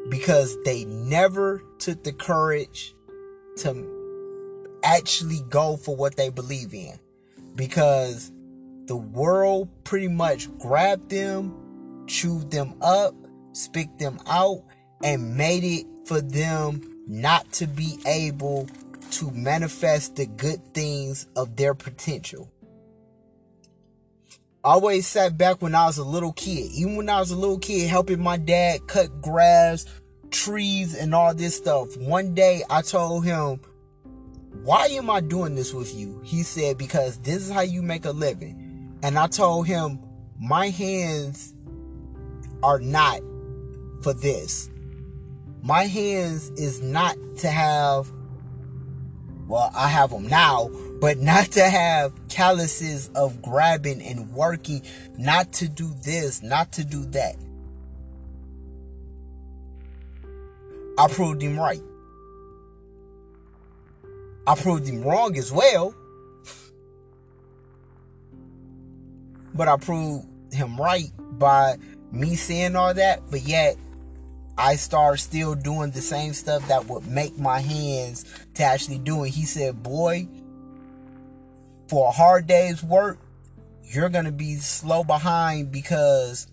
Because 0.09 0.55
they 0.63 0.85
never 0.85 1.63
took 1.79 2.03
the 2.03 2.13
courage 2.13 2.93
to 3.57 4.79
actually 4.83 5.41
go 5.49 5.77
for 5.77 5.95
what 5.95 6.15
they 6.15 6.29
believe 6.29 6.73
in. 6.73 6.99
Because 7.55 8.31
the 8.85 8.95
world 8.95 9.69
pretty 9.83 10.07
much 10.07 10.47
grabbed 10.57 11.09
them, 11.09 12.05
chewed 12.07 12.51
them 12.51 12.75
up, 12.81 13.15
spit 13.53 13.97
them 13.97 14.19
out, 14.27 14.63
and 15.03 15.35
made 15.35 15.63
it 15.63 15.85
for 16.05 16.21
them 16.21 16.81
not 17.09 17.51
to 17.51 17.67
be 17.67 17.97
able 18.05 18.69
to 19.11 19.29
manifest 19.31 20.15
the 20.15 20.25
good 20.25 20.63
things 20.73 21.27
of 21.35 21.57
their 21.57 21.73
potential 21.73 22.49
I 24.61 24.71
always 24.71 25.07
sat 25.07 25.37
back 25.37 25.61
when 25.61 25.73
I 25.73 25.85
was 25.85 25.99
a 25.99 26.03
little 26.03 26.33
kid. 26.33 26.71
Even 26.73 26.97
when 26.97 27.09
I 27.09 27.21
was 27.21 27.31
a 27.31 27.35
little 27.37 27.59
kid, 27.59 27.89
helping 27.89 28.21
my 28.21 28.35
dad 28.35 28.87
cut 28.87 29.21
grass, 29.21 29.85
trees, 30.31 30.95
and 30.95 31.15
all 31.15 31.33
this 31.33 31.55
stuff. 31.55 31.95
One 31.95 32.33
day 32.33 32.63
I 32.69 32.81
told 32.81 33.23
him, 33.23 33.61
Why 34.63 34.87
am 34.87 35.09
I 35.09 35.21
doing 35.21 35.55
this 35.55 35.73
with 35.73 35.95
you? 35.95 36.21
He 36.25 36.43
said, 36.43 36.77
Because 36.77 37.19
this 37.19 37.37
is 37.37 37.49
how 37.49 37.61
you 37.61 37.81
make 37.81 38.03
a 38.03 38.11
living. 38.11 38.99
And 39.01 39.17
I 39.17 39.27
told 39.27 39.65
him, 39.65 40.01
My 40.37 40.67
hands 40.67 41.53
are 42.61 42.79
not 42.79 43.21
for 44.03 44.13
this. 44.13 44.69
My 45.61 45.83
hands 45.83 46.49
is 46.51 46.81
not 46.81 47.15
to 47.39 47.49
have, 47.49 48.11
well, 49.47 49.71
I 49.75 49.87
have 49.89 50.11
them 50.11 50.27
now, 50.27 50.69
but 51.01 51.17
not 51.19 51.45
to 51.51 51.63
have 51.63 52.13
calluses 52.29 53.09
of 53.09 53.41
grabbing 53.41 54.01
and 54.01 54.31
working, 54.33 54.83
not 55.17 55.51
to 55.53 55.67
do 55.67 55.93
this, 56.03 56.41
not 56.41 56.71
to 56.73 56.83
do 56.83 57.05
that. 57.05 57.35
I 60.97 61.07
proved 61.07 61.41
him 61.41 61.57
right. 61.57 61.81
I 64.45 64.55
proved 64.55 64.87
him 64.87 65.01
wrong 65.01 65.37
as 65.37 65.51
well. 65.51 65.93
But 69.53 69.67
I 69.67 69.77
proved 69.77 70.25
him 70.51 70.75
right 70.77 71.11
by 71.37 71.77
me 72.11 72.35
saying 72.35 72.75
all 72.75 72.93
that, 72.93 73.21
but 73.29 73.41
yet 73.43 73.77
I 74.59 74.75
start 74.75 75.21
still 75.21 75.55
doing 75.55 75.91
the 75.91 76.01
same 76.01 76.33
stuff 76.33 76.67
that 76.67 76.85
would 76.87 77.07
make 77.07 77.39
my 77.39 77.61
hands 77.61 78.25
to 78.55 78.63
actually 78.63 78.97
do 78.97 79.23
it. 79.23 79.29
He 79.29 79.45
said, 79.45 79.81
Boy, 79.81 80.27
for 81.87 82.09
a 82.09 82.11
hard 82.11 82.45
day's 82.45 82.83
work, 82.83 83.19
you're 83.83 84.09
going 84.09 84.25
to 84.25 84.33
be 84.33 84.55
slow 84.55 85.05
behind 85.05 85.71
because 85.71 86.47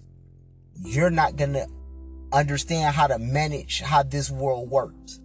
you're 0.84 1.10
not 1.10 1.34
going 1.34 1.54
to 1.54 1.66
understand 2.32 2.94
how 2.94 3.08
to 3.08 3.18
manage 3.18 3.80
how 3.80 4.04
this 4.04 4.30
world 4.30 4.70
works. 4.70 5.18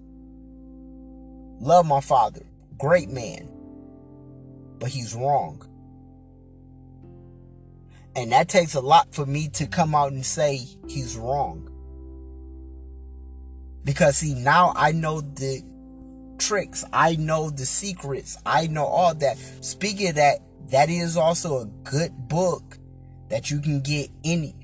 Love 1.59 1.85
my 1.85 2.01
father, 2.01 2.41
great 2.79 3.09
man, 3.09 3.47
but 4.79 4.89
he's 4.89 5.13
wrong. 5.13 5.63
And 8.15 8.31
that 8.31 8.49
takes 8.49 8.73
a 8.73 8.81
lot 8.81 9.13
for 9.13 9.27
me 9.27 9.49
to 9.49 9.67
come 9.67 9.93
out 9.93 10.13
and 10.13 10.25
say 10.25 10.65
he's 10.87 11.15
wrong. 11.15 11.70
Because 13.83 14.17
see, 14.17 14.35
now 14.35 14.73
I 14.75 14.91
know 14.91 15.21
the 15.21 15.63
tricks. 16.37 16.83
I 16.91 17.15
know 17.15 17.49
the 17.49 17.65
secrets. 17.65 18.37
I 18.45 18.67
know 18.67 18.85
all 18.85 19.13
that. 19.15 19.37
Speaking 19.61 20.09
of 20.09 20.15
that, 20.15 20.39
that 20.69 20.89
is 20.89 21.17
also 21.17 21.59
a 21.59 21.65
good 21.83 22.11
book 22.27 22.77
that 23.29 23.49
you 23.49 23.59
can 23.59 23.81
get 23.81 24.09
any. 24.23 24.55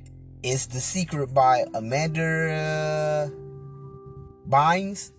It's 0.43 0.67
The 0.67 0.79
Secret 0.79 1.33
by 1.33 1.65
Amanda 1.73 3.31
Bynes. 4.47 5.11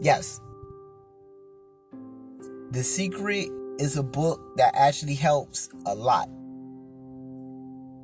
Yes. 0.00 0.40
The 2.70 2.82
Secret 2.82 3.48
is 3.78 3.96
a 3.96 4.02
book 4.02 4.56
that 4.56 4.74
actually 4.76 5.14
helps 5.14 5.68
a 5.86 5.94
lot 5.94 6.28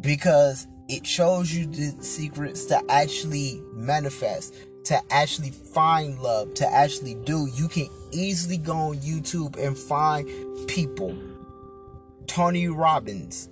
because 0.00 0.66
it 0.90 1.06
shows 1.06 1.52
you 1.54 1.66
the 1.66 2.02
secrets 2.02 2.64
to 2.66 2.82
actually 2.90 3.62
manifest 3.72 4.54
to 4.84 5.00
actually 5.12 5.50
find 5.50 6.18
love, 6.20 6.54
to 6.54 6.66
actually 6.66 7.14
do, 7.14 7.48
you 7.54 7.68
can 7.68 7.88
easily 8.12 8.56
go 8.56 8.74
on 8.74 8.96
YouTube 8.96 9.56
and 9.56 9.76
find 9.76 10.28
people. 10.66 11.16
Tony 12.26 12.68
Robbins, 12.68 13.48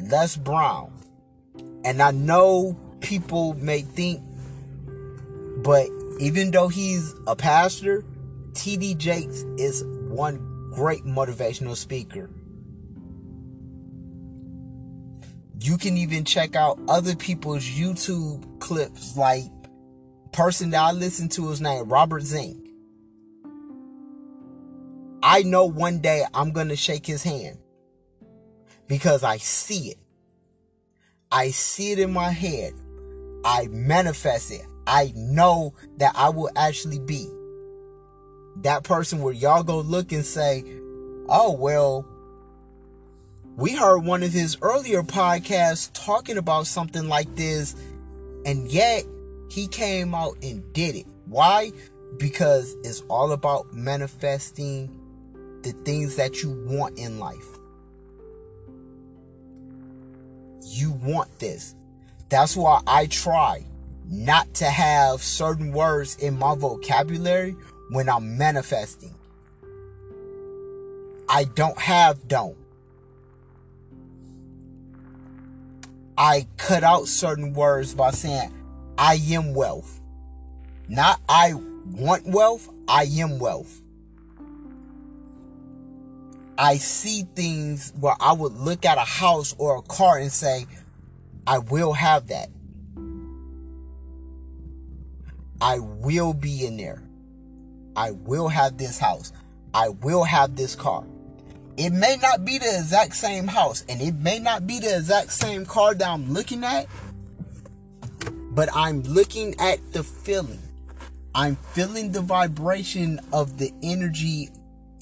Les 0.00 0.36
Brown. 0.36 0.92
And 1.84 2.02
I 2.02 2.10
know 2.10 2.76
people 3.00 3.54
may 3.54 3.82
think, 3.82 4.22
but 5.62 5.88
even 6.18 6.50
though 6.50 6.68
he's 6.68 7.14
a 7.26 7.34
pastor, 7.36 8.04
TD 8.52 8.96
Jakes 8.96 9.44
is 9.56 9.84
one 10.08 10.70
great 10.74 11.04
motivational 11.04 11.76
speaker. 11.76 12.30
You 15.62 15.76
can 15.76 15.98
even 15.98 16.24
check 16.24 16.56
out 16.56 16.80
other 16.88 17.14
people's 17.14 17.64
YouTube 17.64 18.60
clips 18.60 19.14
like 19.14 19.44
person 20.32 20.70
that 20.70 20.80
I 20.80 20.92
listen 20.92 21.28
to 21.30 21.50
is 21.50 21.60
named 21.60 21.90
Robert 21.90 22.22
Zink. 22.22 22.66
I 25.22 25.42
know 25.42 25.66
one 25.66 26.00
day 26.00 26.24
I'm 26.32 26.52
to 26.68 26.76
shake 26.76 27.04
his 27.04 27.22
hand 27.22 27.58
because 28.88 29.22
I 29.22 29.36
see 29.36 29.90
it. 29.90 29.98
I 31.30 31.50
see 31.50 31.92
it 31.92 31.98
in 31.98 32.10
my 32.10 32.30
head. 32.30 32.72
I 33.44 33.68
manifest 33.70 34.52
it. 34.52 34.64
I 34.86 35.12
know 35.14 35.74
that 35.98 36.14
I 36.16 36.30
will 36.30 36.50
actually 36.56 37.00
be 37.00 37.28
that 38.62 38.82
person 38.82 39.20
where 39.20 39.34
y'all 39.34 39.62
go 39.62 39.80
look 39.80 40.10
and 40.12 40.24
say, 40.24 40.64
oh, 41.28 41.52
well, 41.52 42.06
we 43.56 43.74
heard 43.74 43.98
one 43.98 44.22
of 44.22 44.32
his 44.32 44.56
earlier 44.62 45.02
podcasts 45.02 45.90
talking 45.92 46.38
about 46.38 46.66
something 46.66 47.08
like 47.08 47.34
this, 47.36 47.74
and 48.46 48.70
yet 48.70 49.04
he 49.50 49.66
came 49.66 50.14
out 50.14 50.36
and 50.42 50.72
did 50.72 50.96
it. 50.96 51.06
Why? 51.26 51.72
Because 52.18 52.76
it's 52.84 53.00
all 53.02 53.32
about 53.32 53.72
manifesting 53.74 54.96
the 55.62 55.72
things 55.72 56.16
that 56.16 56.42
you 56.42 56.50
want 56.66 56.98
in 56.98 57.18
life. 57.18 57.46
You 60.62 60.92
want 60.92 61.38
this. 61.38 61.74
That's 62.28 62.56
why 62.56 62.80
I 62.86 63.06
try 63.06 63.66
not 64.06 64.52
to 64.54 64.66
have 64.66 65.22
certain 65.22 65.72
words 65.72 66.16
in 66.16 66.38
my 66.38 66.54
vocabulary 66.54 67.56
when 67.90 68.08
I'm 68.08 68.38
manifesting. 68.38 69.14
I 71.28 71.44
don't 71.44 71.78
have 71.78 72.26
don't. 72.26 72.59
I 76.20 76.46
cut 76.58 76.84
out 76.84 77.08
certain 77.08 77.54
words 77.54 77.94
by 77.94 78.10
saying 78.10 78.52
I 78.98 79.14
am 79.30 79.54
wealth. 79.54 80.02
Not 80.86 81.18
I 81.26 81.54
want 81.54 82.26
wealth, 82.26 82.68
I 82.86 83.04
am 83.04 83.38
wealth. 83.38 83.80
I 86.58 86.76
see 86.76 87.22
things 87.34 87.94
where 87.98 88.16
I 88.20 88.34
would 88.34 88.52
look 88.52 88.84
at 88.84 88.98
a 88.98 89.00
house 89.00 89.54
or 89.56 89.78
a 89.78 89.82
car 89.82 90.18
and 90.18 90.30
say, 90.30 90.66
I 91.46 91.56
will 91.56 91.94
have 91.94 92.28
that. 92.28 92.50
I 95.58 95.78
will 95.78 96.34
be 96.34 96.66
in 96.66 96.76
there. 96.76 97.02
I 97.96 98.10
will 98.10 98.48
have 98.48 98.76
this 98.76 98.98
house. 98.98 99.32
I 99.72 99.88
will 99.88 100.24
have 100.24 100.54
this 100.54 100.76
car. 100.76 101.02
It 101.76 101.90
may 101.90 102.16
not 102.20 102.44
be 102.44 102.58
the 102.58 102.66
exact 102.78 103.14
same 103.14 103.46
house 103.46 103.84
and 103.88 104.00
it 104.02 104.14
may 104.14 104.38
not 104.38 104.66
be 104.66 104.80
the 104.80 104.96
exact 104.96 105.32
same 105.32 105.64
car 105.66 105.94
that 105.94 106.08
I'm 106.08 106.32
looking 106.32 106.64
at. 106.64 106.86
but 108.52 108.68
I'm 108.74 109.02
looking 109.02 109.58
at 109.60 109.92
the 109.92 110.02
feeling. 110.02 110.60
I'm 111.34 111.56
feeling 111.56 112.12
the 112.12 112.20
vibration 112.20 113.20
of 113.32 113.58
the 113.58 113.72
energy 113.82 114.50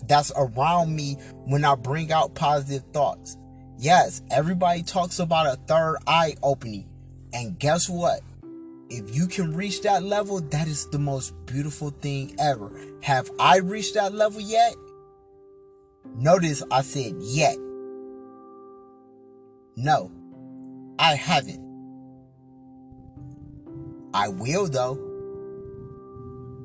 that's 0.07 0.31
around 0.37 0.95
me 0.95 1.15
when 1.45 1.65
I 1.65 1.75
bring 1.75 2.13
out 2.13 2.35
positive 2.35 2.85
thoughts. 2.93 3.37
Yes, 3.79 4.23
everybody 4.31 4.83
talks 4.83 5.19
about 5.19 5.47
a 5.47 5.57
third 5.67 5.97
eye 6.07 6.35
opening. 6.43 6.89
And 7.33 7.59
guess 7.59 7.89
what? 7.89 8.21
If 8.91 9.15
you 9.15 9.27
can 9.27 9.55
reach 9.55 9.83
that 9.83 10.03
level, 10.03 10.41
that 10.41 10.67
is 10.67 10.89
the 10.91 10.99
most 10.99 11.35
beautiful 11.47 11.91
thing 11.91 12.37
ever. 12.39 12.71
Have 13.03 13.31
I 13.39 13.59
reached 13.59 13.95
that 13.95 14.15
level 14.15 14.41
yet? 14.41 14.75
Notice 16.15 16.63
I 16.71 16.83
said 16.83 17.15
yet. 17.21 17.57
No, 19.77 20.11
I 20.99 21.15
haven't. 21.15 21.69
I 24.13 24.29
will 24.29 24.69
though. 24.69 25.05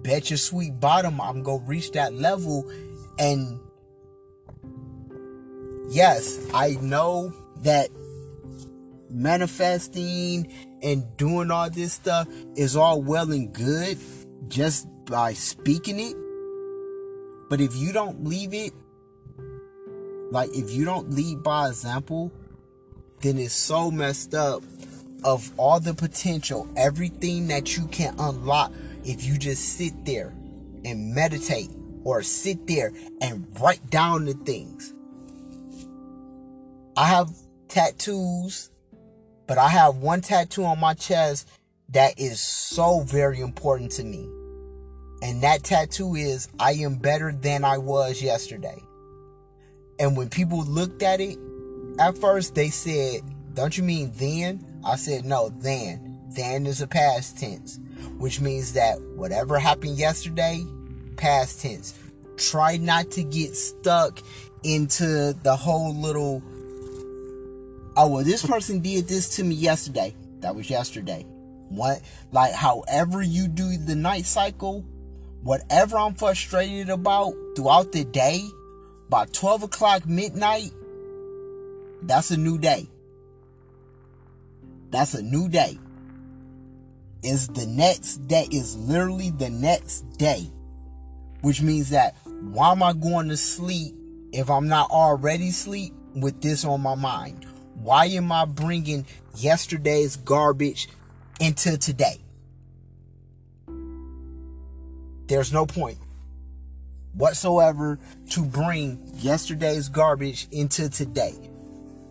Bet 0.03 0.29
your 0.29 0.37
sweet 0.37 0.79
bottom 0.79 1.21
I'm 1.21 1.43
gonna 1.43 1.63
reach 1.65 1.91
that 1.91 2.13
level 2.13 2.69
and 3.19 3.59
yes, 5.89 6.39
I 6.53 6.77
know 6.81 7.33
that 7.57 7.89
manifesting 9.09 10.51
and 10.81 11.15
doing 11.17 11.51
all 11.51 11.69
this 11.69 11.93
stuff 11.93 12.27
is 12.55 12.75
all 12.75 13.01
well 13.01 13.31
and 13.31 13.53
good 13.53 13.97
just 14.47 14.87
by 15.05 15.33
speaking 15.33 15.99
it. 15.99 16.15
But 17.49 17.61
if 17.61 17.75
you 17.75 17.93
don't 17.93 18.25
leave 18.25 18.53
it, 18.53 18.73
like 20.33 20.49
if 20.55 20.71
you 20.71 20.83
don't 20.83 21.11
lead 21.11 21.43
by 21.43 21.67
example, 21.67 22.31
then 23.21 23.37
it's 23.37 23.53
so 23.53 23.91
messed 23.91 24.33
up 24.33 24.63
of 25.23 25.51
all 25.57 25.79
the 25.79 25.93
potential, 25.93 26.67
everything 26.75 27.47
that 27.49 27.77
you 27.77 27.85
can 27.87 28.15
unlock 28.17 28.71
if 29.05 29.23
you 29.23 29.37
just 29.37 29.77
sit 29.77 30.05
there 30.05 30.33
and 30.83 31.13
meditate 31.13 31.69
or 32.03 32.23
sit 32.23 32.65
there 32.65 32.91
and 33.21 33.47
write 33.61 33.87
down 33.91 34.25
the 34.25 34.33
things. 34.33 34.91
I 36.97 37.05
have 37.05 37.29
tattoos, 37.67 38.71
but 39.45 39.59
I 39.59 39.69
have 39.69 39.97
one 39.97 40.21
tattoo 40.21 40.65
on 40.65 40.79
my 40.79 40.95
chest 40.95 41.47
that 41.89 42.19
is 42.19 42.41
so 42.41 43.01
very 43.01 43.39
important 43.39 43.91
to 43.93 44.03
me. 44.03 44.27
And 45.21 45.43
that 45.43 45.63
tattoo 45.63 46.15
is 46.15 46.49
I 46.59 46.71
am 46.71 46.95
better 46.95 47.31
than 47.31 47.63
I 47.63 47.77
was 47.77 48.19
yesterday. 48.19 48.81
And 49.99 50.17
when 50.17 50.29
people 50.29 50.63
looked 50.63 51.03
at 51.03 51.21
it, 51.21 51.37
at 51.99 52.17
first 52.17 52.55
they 52.55 52.69
said, 52.69 53.21
Don't 53.53 53.77
you 53.77 53.83
mean 53.83 54.11
then? 54.15 54.65
I 54.85 54.95
said, 54.95 55.25
No, 55.25 55.49
then. 55.49 56.19
Then 56.29 56.65
is 56.65 56.81
a 56.81 56.87
past 56.87 57.37
tense, 57.37 57.79
which 58.17 58.41
means 58.41 58.73
that 58.73 58.99
whatever 59.15 59.59
happened 59.59 59.97
yesterday, 59.97 60.65
past 61.15 61.61
tense. 61.61 61.93
Try 62.37 62.77
not 62.77 63.11
to 63.11 63.23
get 63.23 63.55
stuck 63.55 64.19
into 64.63 65.33
the 65.43 65.55
whole 65.55 65.93
little 65.93 66.41
oh 67.97 68.07
well 68.07 68.23
this 68.23 68.45
person 68.45 68.79
did 68.79 69.07
this 69.07 69.35
to 69.35 69.43
me 69.43 69.53
yesterday 69.53 70.15
that 70.39 70.55
was 70.55 70.69
yesterday 70.69 71.25
what 71.69 72.01
like 72.31 72.53
however 72.53 73.21
you 73.21 73.47
do 73.47 73.77
the 73.77 73.95
night 73.95 74.25
cycle 74.25 74.85
whatever 75.41 75.97
i'm 75.97 76.13
frustrated 76.13 76.89
about 76.89 77.33
throughout 77.55 77.91
the 77.91 78.05
day 78.05 78.41
by 79.13 79.25
12 79.25 79.61
o'clock 79.61 80.07
midnight 80.07 80.71
that's 82.01 82.31
a 82.31 82.37
new 82.37 82.57
day. 82.57 82.87
That's 84.89 85.13
a 85.13 85.21
new 85.21 85.47
day. 85.47 85.77
Is 87.21 87.47
the 87.47 87.67
next 87.67 88.27
day 88.27 88.47
is 88.51 88.75
literally 88.75 89.29
the 89.29 89.51
next 89.51 90.01
day 90.17 90.49
which 91.41 91.61
means 91.61 91.91
that 91.91 92.15
why 92.25 92.71
am 92.71 92.81
i 92.81 92.91
going 92.91 93.29
to 93.29 93.37
sleep 93.37 93.93
if 94.31 94.49
i'm 94.49 94.67
not 94.67 94.89
already 94.89 95.49
asleep 95.49 95.93
with 96.15 96.41
this 96.41 96.65
on 96.65 96.81
my 96.81 96.95
mind? 96.95 97.45
Why 97.75 98.05
am 98.05 98.31
I 98.31 98.45
bringing 98.45 99.05
yesterday's 99.35 100.15
garbage 100.15 100.89
into 101.39 101.77
today? 101.77 102.17
There's 105.27 105.53
no 105.53 105.67
point 105.67 105.99
whatsoever 107.13 107.99
to 108.31 108.43
bring 108.43 108.99
yesterday's 109.15 109.89
garbage 109.89 110.47
into 110.51 110.89
today. 110.89 111.35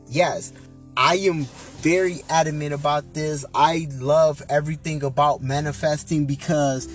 Yes, 0.09 0.53
I 0.97 1.17
am 1.17 1.45
very 1.81 2.21
adamant 2.29 2.75
about 2.75 3.15
this. 3.15 3.45
I 3.55 3.89
love 3.93 4.43
everything 4.49 5.03
about 5.03 5.43
manifesting 5.43 6.27
because 6.27 6.89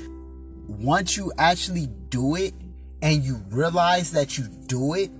once 0.67 1.17
you 1.17 1.31
actually 1.37 1.87
do 2.09 2.35
it 2.35 2.53
and 3.01 3.23
you 3.23 3.41
realize 3.49 4.11
that 4.11 4.37
you 4.37 4.45
do 4.67 4.93
it, 4.93 5.11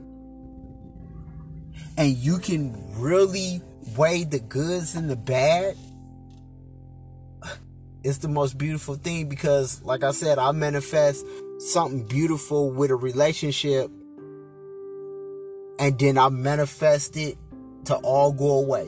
and 1.98 2.16
you 2.16 2.38
can 2.38 2.76
really 3.00 3.60
weigh 3.98 4.24
the 4.24 4.40
goods 4.40 4.96
and 4.96 5.10
the 5.10 5.16
bad, 5.16 5.76
it's 8.04 8.20
the 8.20 8.28
most 8.28 8.58
beautiful 8.58 8.96
thing 8.96 9.28
because, 9.28 9.82
like 9.82 10.04
I 10.04 10.12
said, 10.12 10.38
I 10.38 10.52
manifest 10.52 11.26
something 11.58 12.04
beautiful 12.04 12.72
with 12.72 12.92
a 12.92 12.96
relationship, 12.96 13.90
and 15.80 15.98
then 16.00 16.18
I 16.18 16.30
manifest 16.30 17.18
it 17.18 17.38
to 17.86 17.96
all 17.96 18.32
go 18.32 18.60
away. 18.60 18.88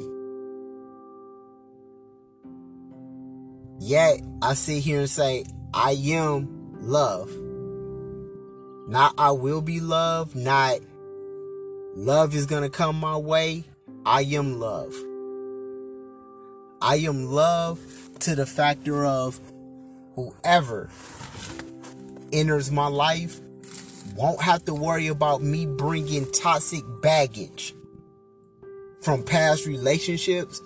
Yet, 3.80 4.22
I 4.42 4.54
sit 4.54 4.84
here 4.84 5.00
and 5.00 5.10
say, 5.10 5.46
I 5.74 5.92
am 5.92 6.76
love. 6.80 7.32
Not 8.88 9.14
I 9.18 9.32
will 9.32 9.62
be 9.62 9.80
loved, 9.80 10.36
not 10.36 10.80
love 11.96 12.36
is 12.36 12.46
going 12.46 12.64
to 12.64 12.70
come 12.70 13.00
my 13.00 13.16
way, 13.18 13.64
I 14.06 14.22
am 14.22 14.60
love. 14.60 14.94
I 16.82 16.96
am 16.98 17.26
love 17.26 17.80
to 18.20 18.36
the 18.36 18.46
factor 18.46 19.06
of 19.06 19.40
whoever 20.16 20.90
enters 22.34 22.72
my 22.72 22.88
life 22.88 23.40
won't 24.16 24.42
have 24.42 24.64
to 24.66 24.74
worry 24.74 25.08
about 25.08 25.42
me 25.42 25.66
bringing 25.66 26.30
toxic 26.32 26.84
baggage 27.02 27.74
from 29.02 29.24
past 29.24 29.66
relationships 29.66 30.62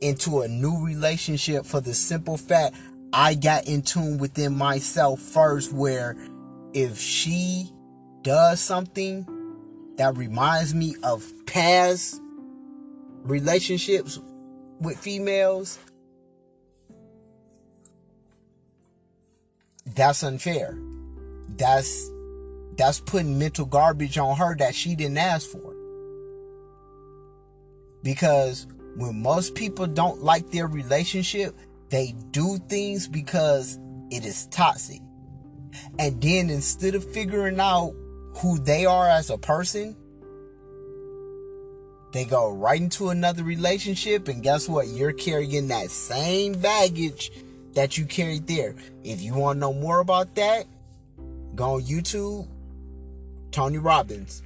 into 0.00 0.42
a 0.42 0.48
new 0.48 0.84
relationship 0.84 1.64
for 1.64 1.80
the 1.80 1.94
simple 1.94 2.36
fact 2.36 2.76
I 3.12 3.34
got 3.34 3.66
in 3.66 3.82
tune 3.82 4.18
within 4.18 4.56
myself 4.56 5.20
first 5.20 5.72
where 5.72 6.16
if 6.74 6.98
she 6.98 7.70
does 8.22 8.60
something 8.60 9.26
that 9.96 10.16
reminds 10.16 10.74
me 10.74 10.96
of 11.02 11.30
past 11.46 12.20
relationships 13.22 14.18
with 14.80 14.98
females, 14.98 15.78
that's 19.86 20.22
unfair. 20.22 20.76
That's 21.56 22.10
that's 22.76 23.00
putting 23.00 23.38
mental 23.38 23.66
garbage 23.66 24.16
on 24.18 24.36
her 24.36 24.56
that 24.56 24.74
she 24.74 24.94
didn't 24.96 25.18
ask 25.18 25.48
for. 25.48 25.74
Because 28.02 28.66
when 28.96 29.22
most 29.22 29.54
people 29.54 29.86
don't 29.86 30.22
like 30.22 30.50
their 30.50 30.66
relationship, 30.66 31.54
they 31.90 32.14
do 32.30 32.58
things 32.68 33.06
because 33.06 33.78
it 34.10 34.24
is 34.24 34.46
toxic. 34.46 35.00
And 35.98 36.20
then 36.20 36.50
instead 36.50 36.94
of 36.94 37.04
figuring 37.12 37.60
out 37.60 37.94
who 38.36 38.58
they 38.58 38.86
are 38.86 39.08
as 39.08 39.30
a 39.30 39.38
person, 39.38 39.96
they 42.12 42.24
go 42.24 42.52
right 42.52 42.80
into 42.80 43.08
another 43.08 43.42
relationship, 43.42 44.28
and 44.28 44.42
guess 44.42 44.68
what? 44.68 44.88
You're 44.88 45.12
carrying 45.12 45.68
that 45.68 45.90
same 45.90 46.52
baggage 46.52 47.30
that 47.74 47.96
you 47.96 48.04
carried 48.04 48.46
there. 48.46 48.74
If 49.02 49.22
you 49.22 49.34
want 49.34 49.56
to 49.56 49.60
know 49.60 49.72
more 49.72 50.00
about 50.00 50.34
that, 50.34 50.66
go 51.54 51.74
on 51.74 51.82
YouTube. 51.82 52.48
Tony 53.50 53.78
Robbins 53.78 54.42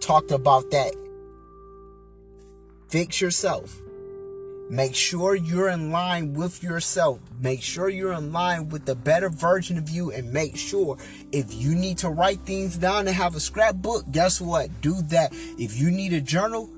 talked 0.00 0.30
about 0.30 0.70
that. 0.70 0.94
Fix 2.88 3.20
yourself. 3.20 3.80
Make 4.70 4.94
sure 4.94 5.34
you're 5.34 5.68
in 5.68 5.90
line 5.90 6.34
with 6.34 6.62
yourself. 6.62 7.18
Make 7.40 7.60
sure 7.60 7.88
you're 7.88 8.12
in 8.12 8.32
line 8.32 8.68
with 8.68 8.84
the 8.84 8.94
better 8.94 9.28
version 9.28 9.76
of 9.78 9.88
you 9.88 10.12
and 10.12 10.32
make 10.32 10.56
sure 10.56 10.96
if 11.32 11.52
you 11.52 11.74
need 11.74 11.98
to 11.98 12.08
write 12.08 12.40
things 12.40 12.76
down 12.76 13.08
and 13.08 13.16
have 13.16 13.34
a 13.34 13.40
scrapbook, 13.40 14.04
guess 14.12 14.40
what? 14.40 14.80
Do 14.80 15.02
that. 15.08 15.32
If 15.58 15.76
you 15.76 15.90
need 15.90 16.12
a 16.12 16.20
journal, 16.20 16.70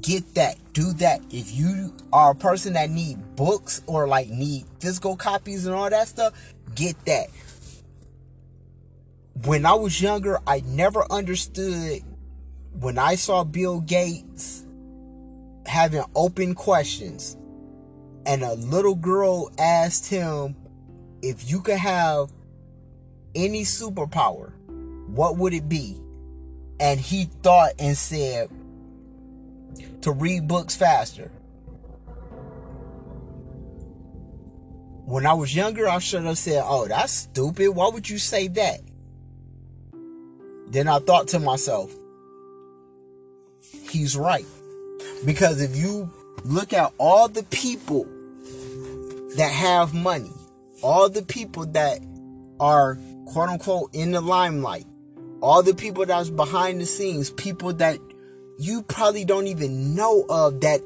get 0.00 0.34
that. 0.34 0.56
Do 0.72 0.92
that. 0.94 1.20
If 1.30 1.52
you 1.52 1.92
are 2.12 2.30
a 2.30 2.36
person 2.36 2.74
that 2.74 2.90
need 2.90 3.34
books 3.34 3.82
or 3.88 4.06
like 4.06 4.28
need 4.28 4.64
physical 4.78 5.16
copies 5.16 5.66
and 5.66 5.74
all 5.74 5.90
that 5.90 6.06
stuff, 6.06 6.34
get 6.76 6.96
that. 7.06 7.26
When 9.34 9.66
I 9.66 9.74
was 9.74 10.00
younger, 10.00 10.38
I 10.46 10.62
never 10.66 11.04
understood 11.10 12.02
when 12.72 12.98
I 12.98 13.16
saw 13.16 13.44
Bill 13.44 13.80
Gates 13.80 14.64
having 15.66 16.04
open 16.14 16.54
questions. 16.54 17.36
and 18.26 18.44
a 18.44 18.54
little 18.54 18.94
girl 18.94 19.50
asked 19.58 20.06
him 20.08 20.56
if 21.22 21.50
you 21.50 21.60
could 21.60 21.78
have 21.78 22.32
any 23.34 23.62
superpower, 23.62 24.52
what 25.08 25.36
would 25.36 25.52
it 25.54 25.68
be? 25.68 25.98
And 26.80 27.00
he 27.00 27.24
thought 27.42 27.72
and 27.78 27.96
said 27.96 28.48
to 30.02 30.12
read 30.12 30.48
books 30.48 30.76
faster. 30.76 31.30
When 35.04 35.26
I 35.26 35.32
was 35.34 35.54
younger, 35.54 35.88
I 35.88 35.98
should 35.98 36.24
have 36.24 36.38
said, 36.38 36.62
Oh, 36.64 36.86
that's 36.88 37.12
stupid. 37.12 37.70
Why 37.70 37.88
would 37.88 38.08
you 38.08 38.18
say 38.18 38.48
that? 38.48 38.80
Then 40.68 40.88
I 40.88 40.98
thought 40.98 41.28
to 41.28 41.38
myself, 41.38 41.94
He's 43.92 44.16
right. 44.16 44.46
Because 45.24 45.60
if 45.60 45.76
you 45.76 46.10
look 46.44 46.72
at 46.72 46.92
all 46.98 47.28
the 47.28 47.42
people 47.44 48.04
that 49.36 49.50
have 49.50 49.94
money, 49.94 50.32
all 50.82 51.08
the 51.08 51.22
people 51.22 51.66
that 51.66 52.00
are 52.58 52.98
quote 53.26 53.48
unquote 53.48 53.90
in 53.94 54.12
the 54.12 54.20
limelight, 54.20 54.86
all 55.40 55.62
the 55.62 55.74
people 55.74 56.06
that's 56.06 56.30
behind 56.30 56.80
the 56.80 56.86
scenes, 56.86 57.30
people 57.30 57.72
that 57.74 57.98
you 58.58 58.82
probably 58.82 59.24
don't 59.24 59.46
even 59.46 59.94
know 59.94 60.24
of 60.28 60.60
that 60.60 60.80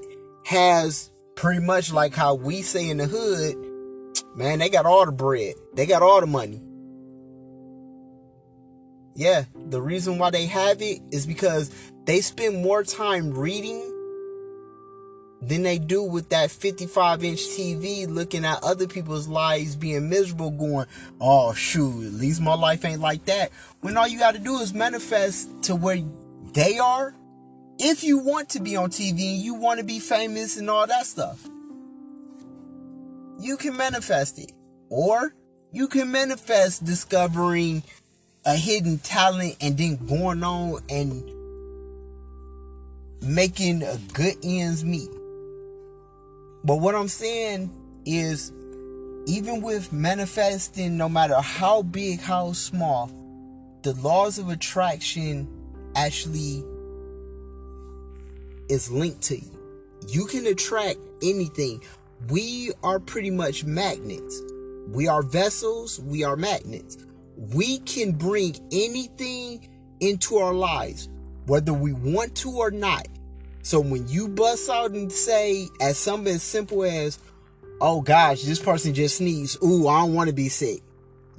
has 0.44 1.10
pretty 1.34 1.60
much 1.60 1.92
like 1.92 2.14
how 2.14 2.34
we 2.34 2.62
say 2.62 2.88
in 2.88 2.96
the 2.96 3.06
hood, 3.06 3.56
man, 4.34 4.58
they 4.58 4.68
got 4.68 4.86
all 4.86 5.04
the 5.04 5.12
bread. 5.12 5.54
They 5.74 5.86
got 5.86 6.02
all 6.02 6.20
the 6.20 6.26
money. 6.26 6.60
Yeah, 9.16 9.44
the 9.54 9.80
reason 9.80 10.18
why 10.18 10.28
they 10.28 10.44
have 10.44 10.82
it 10.82 11.00
is 11.10 11.26
because 11.26 11.70
they 12.04 12.20
spend 12.20 12.62
more 12.62 12.84
time 12.84 13.32
reading 13.32 13.80
than 15.40 15.62
they 15.62 15.78
do 15.78 16.02
with 16.02 16.28
that 16.28 16.50
55 16.50 17.24
inch 17.24 17.40
TV 17.40 18.06
looking 18.06 18.44
at 18.44 18.62
other 18.62 18.86
people's 18.86 19.26
lives 19.26 19.74
being 19.74 20.10
miserable, 20.10 20.50
going, 20.50 20.86
oh, 21.18 21.54
shoot, 21.54 22.06
at 22.06 22.12
least 22.12 22.42
my 22.42 22.54
life 22.54 22.84
ain't 22.84 23.00
like 23.00 23.24
that. 23.24 23.50
When 23.80 23.96
all 23.96 24.06
you 24.06 24.18
got 24.18 24.34
to 24.34 24.38
do 24.38 24.58
is 24.58 24.74
manifest 24.74 25.62
to 25.62 25.74
where 25.74 26.02
they 26.52 26.78
are. 26.78 27.14
If 27.78 28.04
you 28.04 28.18
want 28.18 28.50
to 28.50 28.60
be 28.60 28.76
on 28.76 28.90
TV 28.90 29.34
and 29.34 29.42
you 29.42 29.54
want 29.54 29.78
to 29.80 29.84
be 29.84 29.98
famous 29.98 30.58
and 30.58 30.68
all 30.68 30.86
that 30.86 31.06
stuff, 31.06 31.42
you 33.38 33.56
can 33.56 33.76
manifest 33.78 34.38
it. 34.38 34.52
Or 34.90 35.34
you 35.72 35.88
can 35.88 36.10
manifest 36.10 36.84
discovering 36.84 37.82
a 38.46 38.54
hidden 38.54 38.98
talent 38.98 39.56
and 39.60 39.76
then 39.76 39.96
going 40.06 40.44
on 40.44 40.80
and 40.88 41.28
making 43.20 43.82
a 43.82 43.98
good 44.12 44.36
ends 44.44 44.84
meet. 44.84 45.10
But 46.64 46.76
what 46.76 46.94
I'm 46.94 47.08
saying 47.08 47.70
is, 48.06 48.52
even 49.26 49.60
with 49.62 49.92
manifesting, 49.92 50.96
no 50.96 51.08
matter 51.08 51.40
how 51.40 51.82
big, 51.82 52.20
how 52.20 52.52
small, 52.52 53.10
the 53.82 53.94
laws 53.94 54.38
of 54.38 54.48
attraction 54.48 55.48
actually 55.96 56.62
is 58.68 58.90
linked 58.90 59.22
to 59.22 59.36
you. 59.36 59.50
You 60.08 60.26
can 60.26 60.46
attract 60.46 60.98
anything. 61.20 61.82
We 62.28 62.70
are 62.84 63.00
pretty 63.00 63.30
much 63.30 63.64
magnets. 63.64 64.40
We 64.88 65.08
are 65.08 65.22
vessels, 65.22 66.00
we 66.00 66.22
are 66.22 66.36
magnets. 66.36 66.96
We 67.36 67.78
can 67.80 68.12
bring 68.12 68.56
anything 68.72 69.68
into 70.00 70.36
our 70.36 70.54
lives, 70.54 71.08
whether 71.46 71.72
we 71.72 71.92
want 71.92 72.34
to 72.36 72.50
or 72.50 72.70
not. 72.70 73.06
So 73.62 73.80
when 73.80 74.08
you 74.08 74.28
bust 74.28 74.70
out 74.70 74.92
and 74.92 75.10
say, 75.10 75.68
as 75.80 75.98
something 75.98 76.34
as 76.34 76.42
simple 76.42 76.84
as, 76.84 77.18
oh 77.80 78.00
gosh, 78.00 78.42
this 78.42 78.60
person 78.60 78.94
just 78.94 79.18
sneezed. 79.18 79.62
Ooh, 79.62 79.88
I 79.88 80.00
don't 80.00 80.14
want 80.14 80.28
to 80.28 80.34
be 80.34 80.48
sick. 80.48 80.82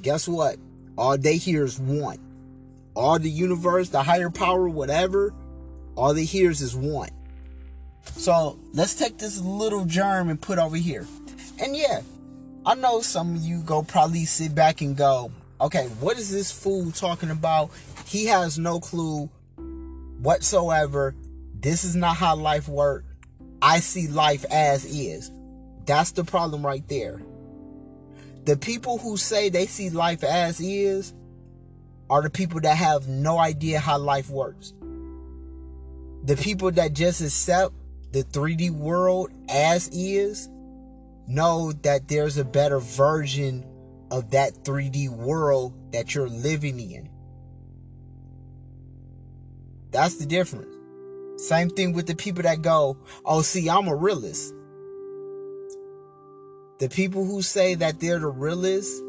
Guess 0.01 0.27
what? 0.27 0.57
All 0.97 1.17
they 1.17 1.37
hear 1.37 1.63
is 1.63 1.79
one. 1.79 2.19
All 2.95 3.17
the 3.17 3.29
universe, 3.29 3.89
the 3.89 4.03
higher 4.03 4.29
power, 4.29 4.67
whatever, 4.67 5.33
all 5.95 6.13
they 6.13 6.25
hears 6.25 6.61
is 6.61 6.75
one. 6.75 7.09
So 8.03 8.57
let's 8.73 8.95
take 8.95 9.17
this 9.17 9.39
little 9.39 9.85
germ 9.85 10.29
and 10.29 10.41
put 10.41 10.59
over 10.59 10.77
here. 10.77 11.05
And 11.59 11.75
yeah, 11.75 12.01
I 12.65 12.75
know 12.75 13.01
some 13.01 13.35
of 13.35 13.41
you 13.41 13.61
go 13.61 13.83
probably 13.83 14.25
sit 14.25 14.53
back 14.53 14.81
and 14.81 14.95
go, 14.95 15.31
okay, 15.59 15.87
what 15.99 16.17
is 16.17 16.31
this 16.31 16.51
fool 16.51 16.91
talking 16.91 17.29
about? 17.29 17.71
He 18.05 18.25
has 18.25 18.57
no 18.57 18.79
clue 18.79 19.29
whatsoever 20.19 21.15
this 21.59 21.83
is 21.83 21.95
not 21.95 22.17
how 22.17 22.35
life 22.35 22.69
works. 22.69 23.07
I 23.61 23.79
see 23.79 24.07
life 24.07 24.45
as 24.51 24.85
is. 24.85 25.31
That's 25.85 26.11
the 26.11 26.23
problem 26.23 26.65
right 26.65 26.87
there. 26.87 27.21
The 28.45 28.57
people 28.57 28.99
who 28.99 29.17
say 29.17 29.49
they 29.49 29.65
see 29.65 29.89
life 29.89 30.23
as 30.23 30.59
is 30.59 31.13
are 32.09 32.21
the 32.21 32.29
people 32.29 32.61
that 32.61 32.77
have 32.77 33.07
no 33.07 33.39
idea 33.39 33.79
how 33.79 33.97
life 33.97 34.29
works. 34.29 34.73
The 36.23 36.37
people 36.37 36.71
that 36.71 36.93
just 36.93 37.21
accept 37.21 37.73
the 38.11 38.23
3D 38.23 38.69
world 38.69 39.31
as 39.49 39.89
is 39.89 40.47
know 41.27 41.73
that 41.81 42.07
there's 42.07 42.37
a 42.37 42.45
better 42.45 42.79
version 42.79 43.65
of 44.11 44.31
that 44.31 44.63
3D 44.63 45.09
world 45.09 45.73
that 45.91 46.15
you're 46.15 46.29
living 46.29 46.79
in. 46.79 47.09
That's 49.91 50.15
the 50.15 50.25
difference. 50.25 50.67
Same 51.37 51.69
thing 51.69 51.93
with 51.93 52.07
the 52.07 52.15
people 52.15 52.43
that 52.43 52.61
go, 52.61 52.97
oh, 53.25 53.41
see, 53.41 53.69
I'm 53.69 53.87
a 53.87 53.95
realist. 53.95 54.53
The 56.79 56.89
people 56.89 57.25
who 57.25 57.41
say 57.41 57.75
that 57.75 57.99
they're 57.99 58.19
the 58.19 58.27
realist 58.27 59.01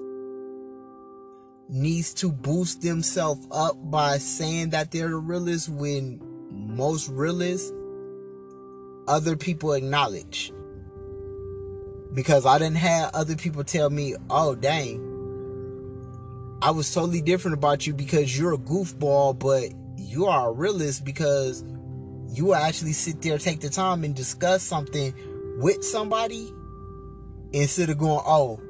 needs 1.69 2.15
to 2.15 2.33
boost 2.33 2.81
themselves 2.81 3.47
up 3.51 3.77
by 3.91 4.19
saying 4.19 4.71
that 4.71 4.91
they're 4.91 5.11
the 5.11 5.17
realist 5.17 5.69
when 5.69 6.21
most 6.51 7.09
realists 7.11 7.73
other 9.07 9.37
people 9.37 9.73
acknowledge. 9.73 10.53
Because 12.14 12.47
I 12.47 12.59
didn't 12.59 12.77
have 12.79 13.11
other 13.14 13.37
people 13.37 13.64
tell 13.64 13.90
me, 13.90 14.14
oh 14.31 14.55
dang, 14.55 15.05
I 16.62 16.71
was 16.71 16.92
totally 16.92 17.21
different 17.21 17.57
about 17.57 17.87
you 17.87 17.94
because 17.94 18.37
you're 18.37 18.55
a 18.55 18.59
goofball, 18.59 19.38
but 19.38 19.71
you 19.97 20.27
are 20.27 20.49
a 20.49 20.53
realist 20.53 21.05
because 21.05 21.62
you 22.31 22.47
will 22.47 22.55
actually 22.55 22.92
sit 22.92 23.23
there, 23.23 23.38
take 23.38 23.61
the 23.61 23.71
time 23.71 24.05
and 24.05 24.14
discuss 24.14 24.62
something 24.62 25.14
with 25.59 25.85
somebody 25.85 26.53
instead 27.53 27.90
of 27.90 27.99
going, 27.99 28.23
oh, 28.25 28.61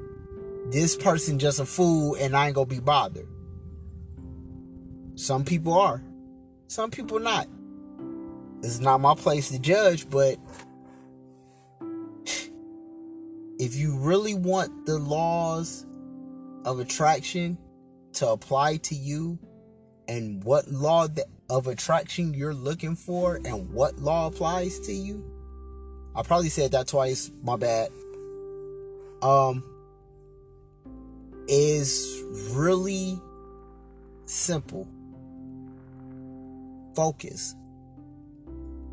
this 0.71 0.95
person 0.95 1.39
just 1.39 1.59
a 1.59 1.65
fool 1.65 2.15
and 2.15 2.35
I 2.35 2.47
ain't 2.47 2.55
gonna 2.55 2.67
be 2.67 2.79
bothered. 2.79 3.27
Some 5.15 5.43
people 5.43 5.73
are, 5.73 6.03
some 6.67 6.91
people 6.91 7.19
not. 7.19 7.47
It's 8.61 8.79
not 8.79 8.99
my 8.99 9.15
place 9.15 9.49
to 9.49 9.59
judge, 9.59 10.09
but 10.09 10.37
if 13.59 13.75
you 13.75 13.97
really 13.97 14.33
want 14.33 14.85
the 14.85 14.97
laws 14.97 15.85
of 16.63 16.79
attraction 16.79 17.57
to 18.13 18.29
apply 18.29 18.77
to 18.77 18.95
you 18.95 19.37
and 20.07 20.43
what 20.45 20.67
law 20.69 21.07
of 21.49 21.67
attraction 21.67 22.33
you're 22.33 22.53
looking 22.53 22.95
for 22.95 23.35
and 23.35 23.71
what 23.71 23.99
law 23.99 24.27
applies 24.27 24.79
to 24.79 24.93
you. 24.93 25.25
I 26.15 26.23
probably 26.23 26.49
said 26.49 26.71
that 26.71 26.87
twice, 26.87 27.29
my 27.43 27.57
bad. 27.57 27.89
Um 29.21 29.63
is 31.49 32.23
really 32.51 33.19
simple. 34.25 34.87
Focus. 36.95 37.55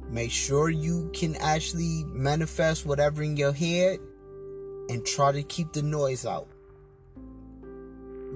Make 0.08 0.30
sure 0.30 0.70
you 0.70 1.10
can 1.14 1.36
actually 1.36 2.04
manifest 2.06 2.84
whatever 2.84 3.22
in 3.22 3.36
your 3.36 3.52
head 3.52 3.98
and 4.88 5.04
try 5.04 5.32
to 5.32 5.42
keep 5.42 5.72
the 5.72 5.82
noise 5.82 6.24
out. 6.26 6.48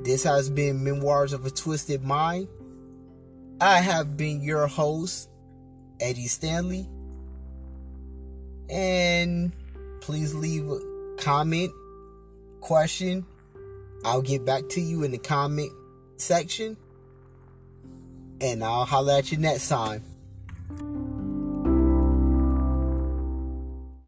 This 0.02 0.24
has 0.24 0.48
been 0.48 0.82
Memoirs 0.82 1.32
of 1.32 1.44
a 1.44 1.50
Twisted 1.50 2.02
Mind. 2.02 2.48
I 3.60 3.80
have 3.80 4.16
been 4.16 4.42
your 4.42 4.66
host, 4.66 5.28
Eddie 6.00 6.26
Stanley. 6.26 6.88
And 8.70 9.52
please 10.00 10.34
leave 10.34 10.68
a 10.70 10.80
comment, 11.18 11.70
question. 12.60 13.26
I'll 14.04 14.22
get 14.22 14.46
back 14.46 14.68
to 14.70 14.80
you 14.80 15.02
in 15.02 15.10
the 15.10 15.18
comment 15.18 15.72
section. 16.16 16.76
And 18.40 18.64
I'll 18.64 18.86
holler 18.86 19.14
at 19.14 19.30
you 19.30 19.36
next 19.36 19.68
time. 19.68 20.02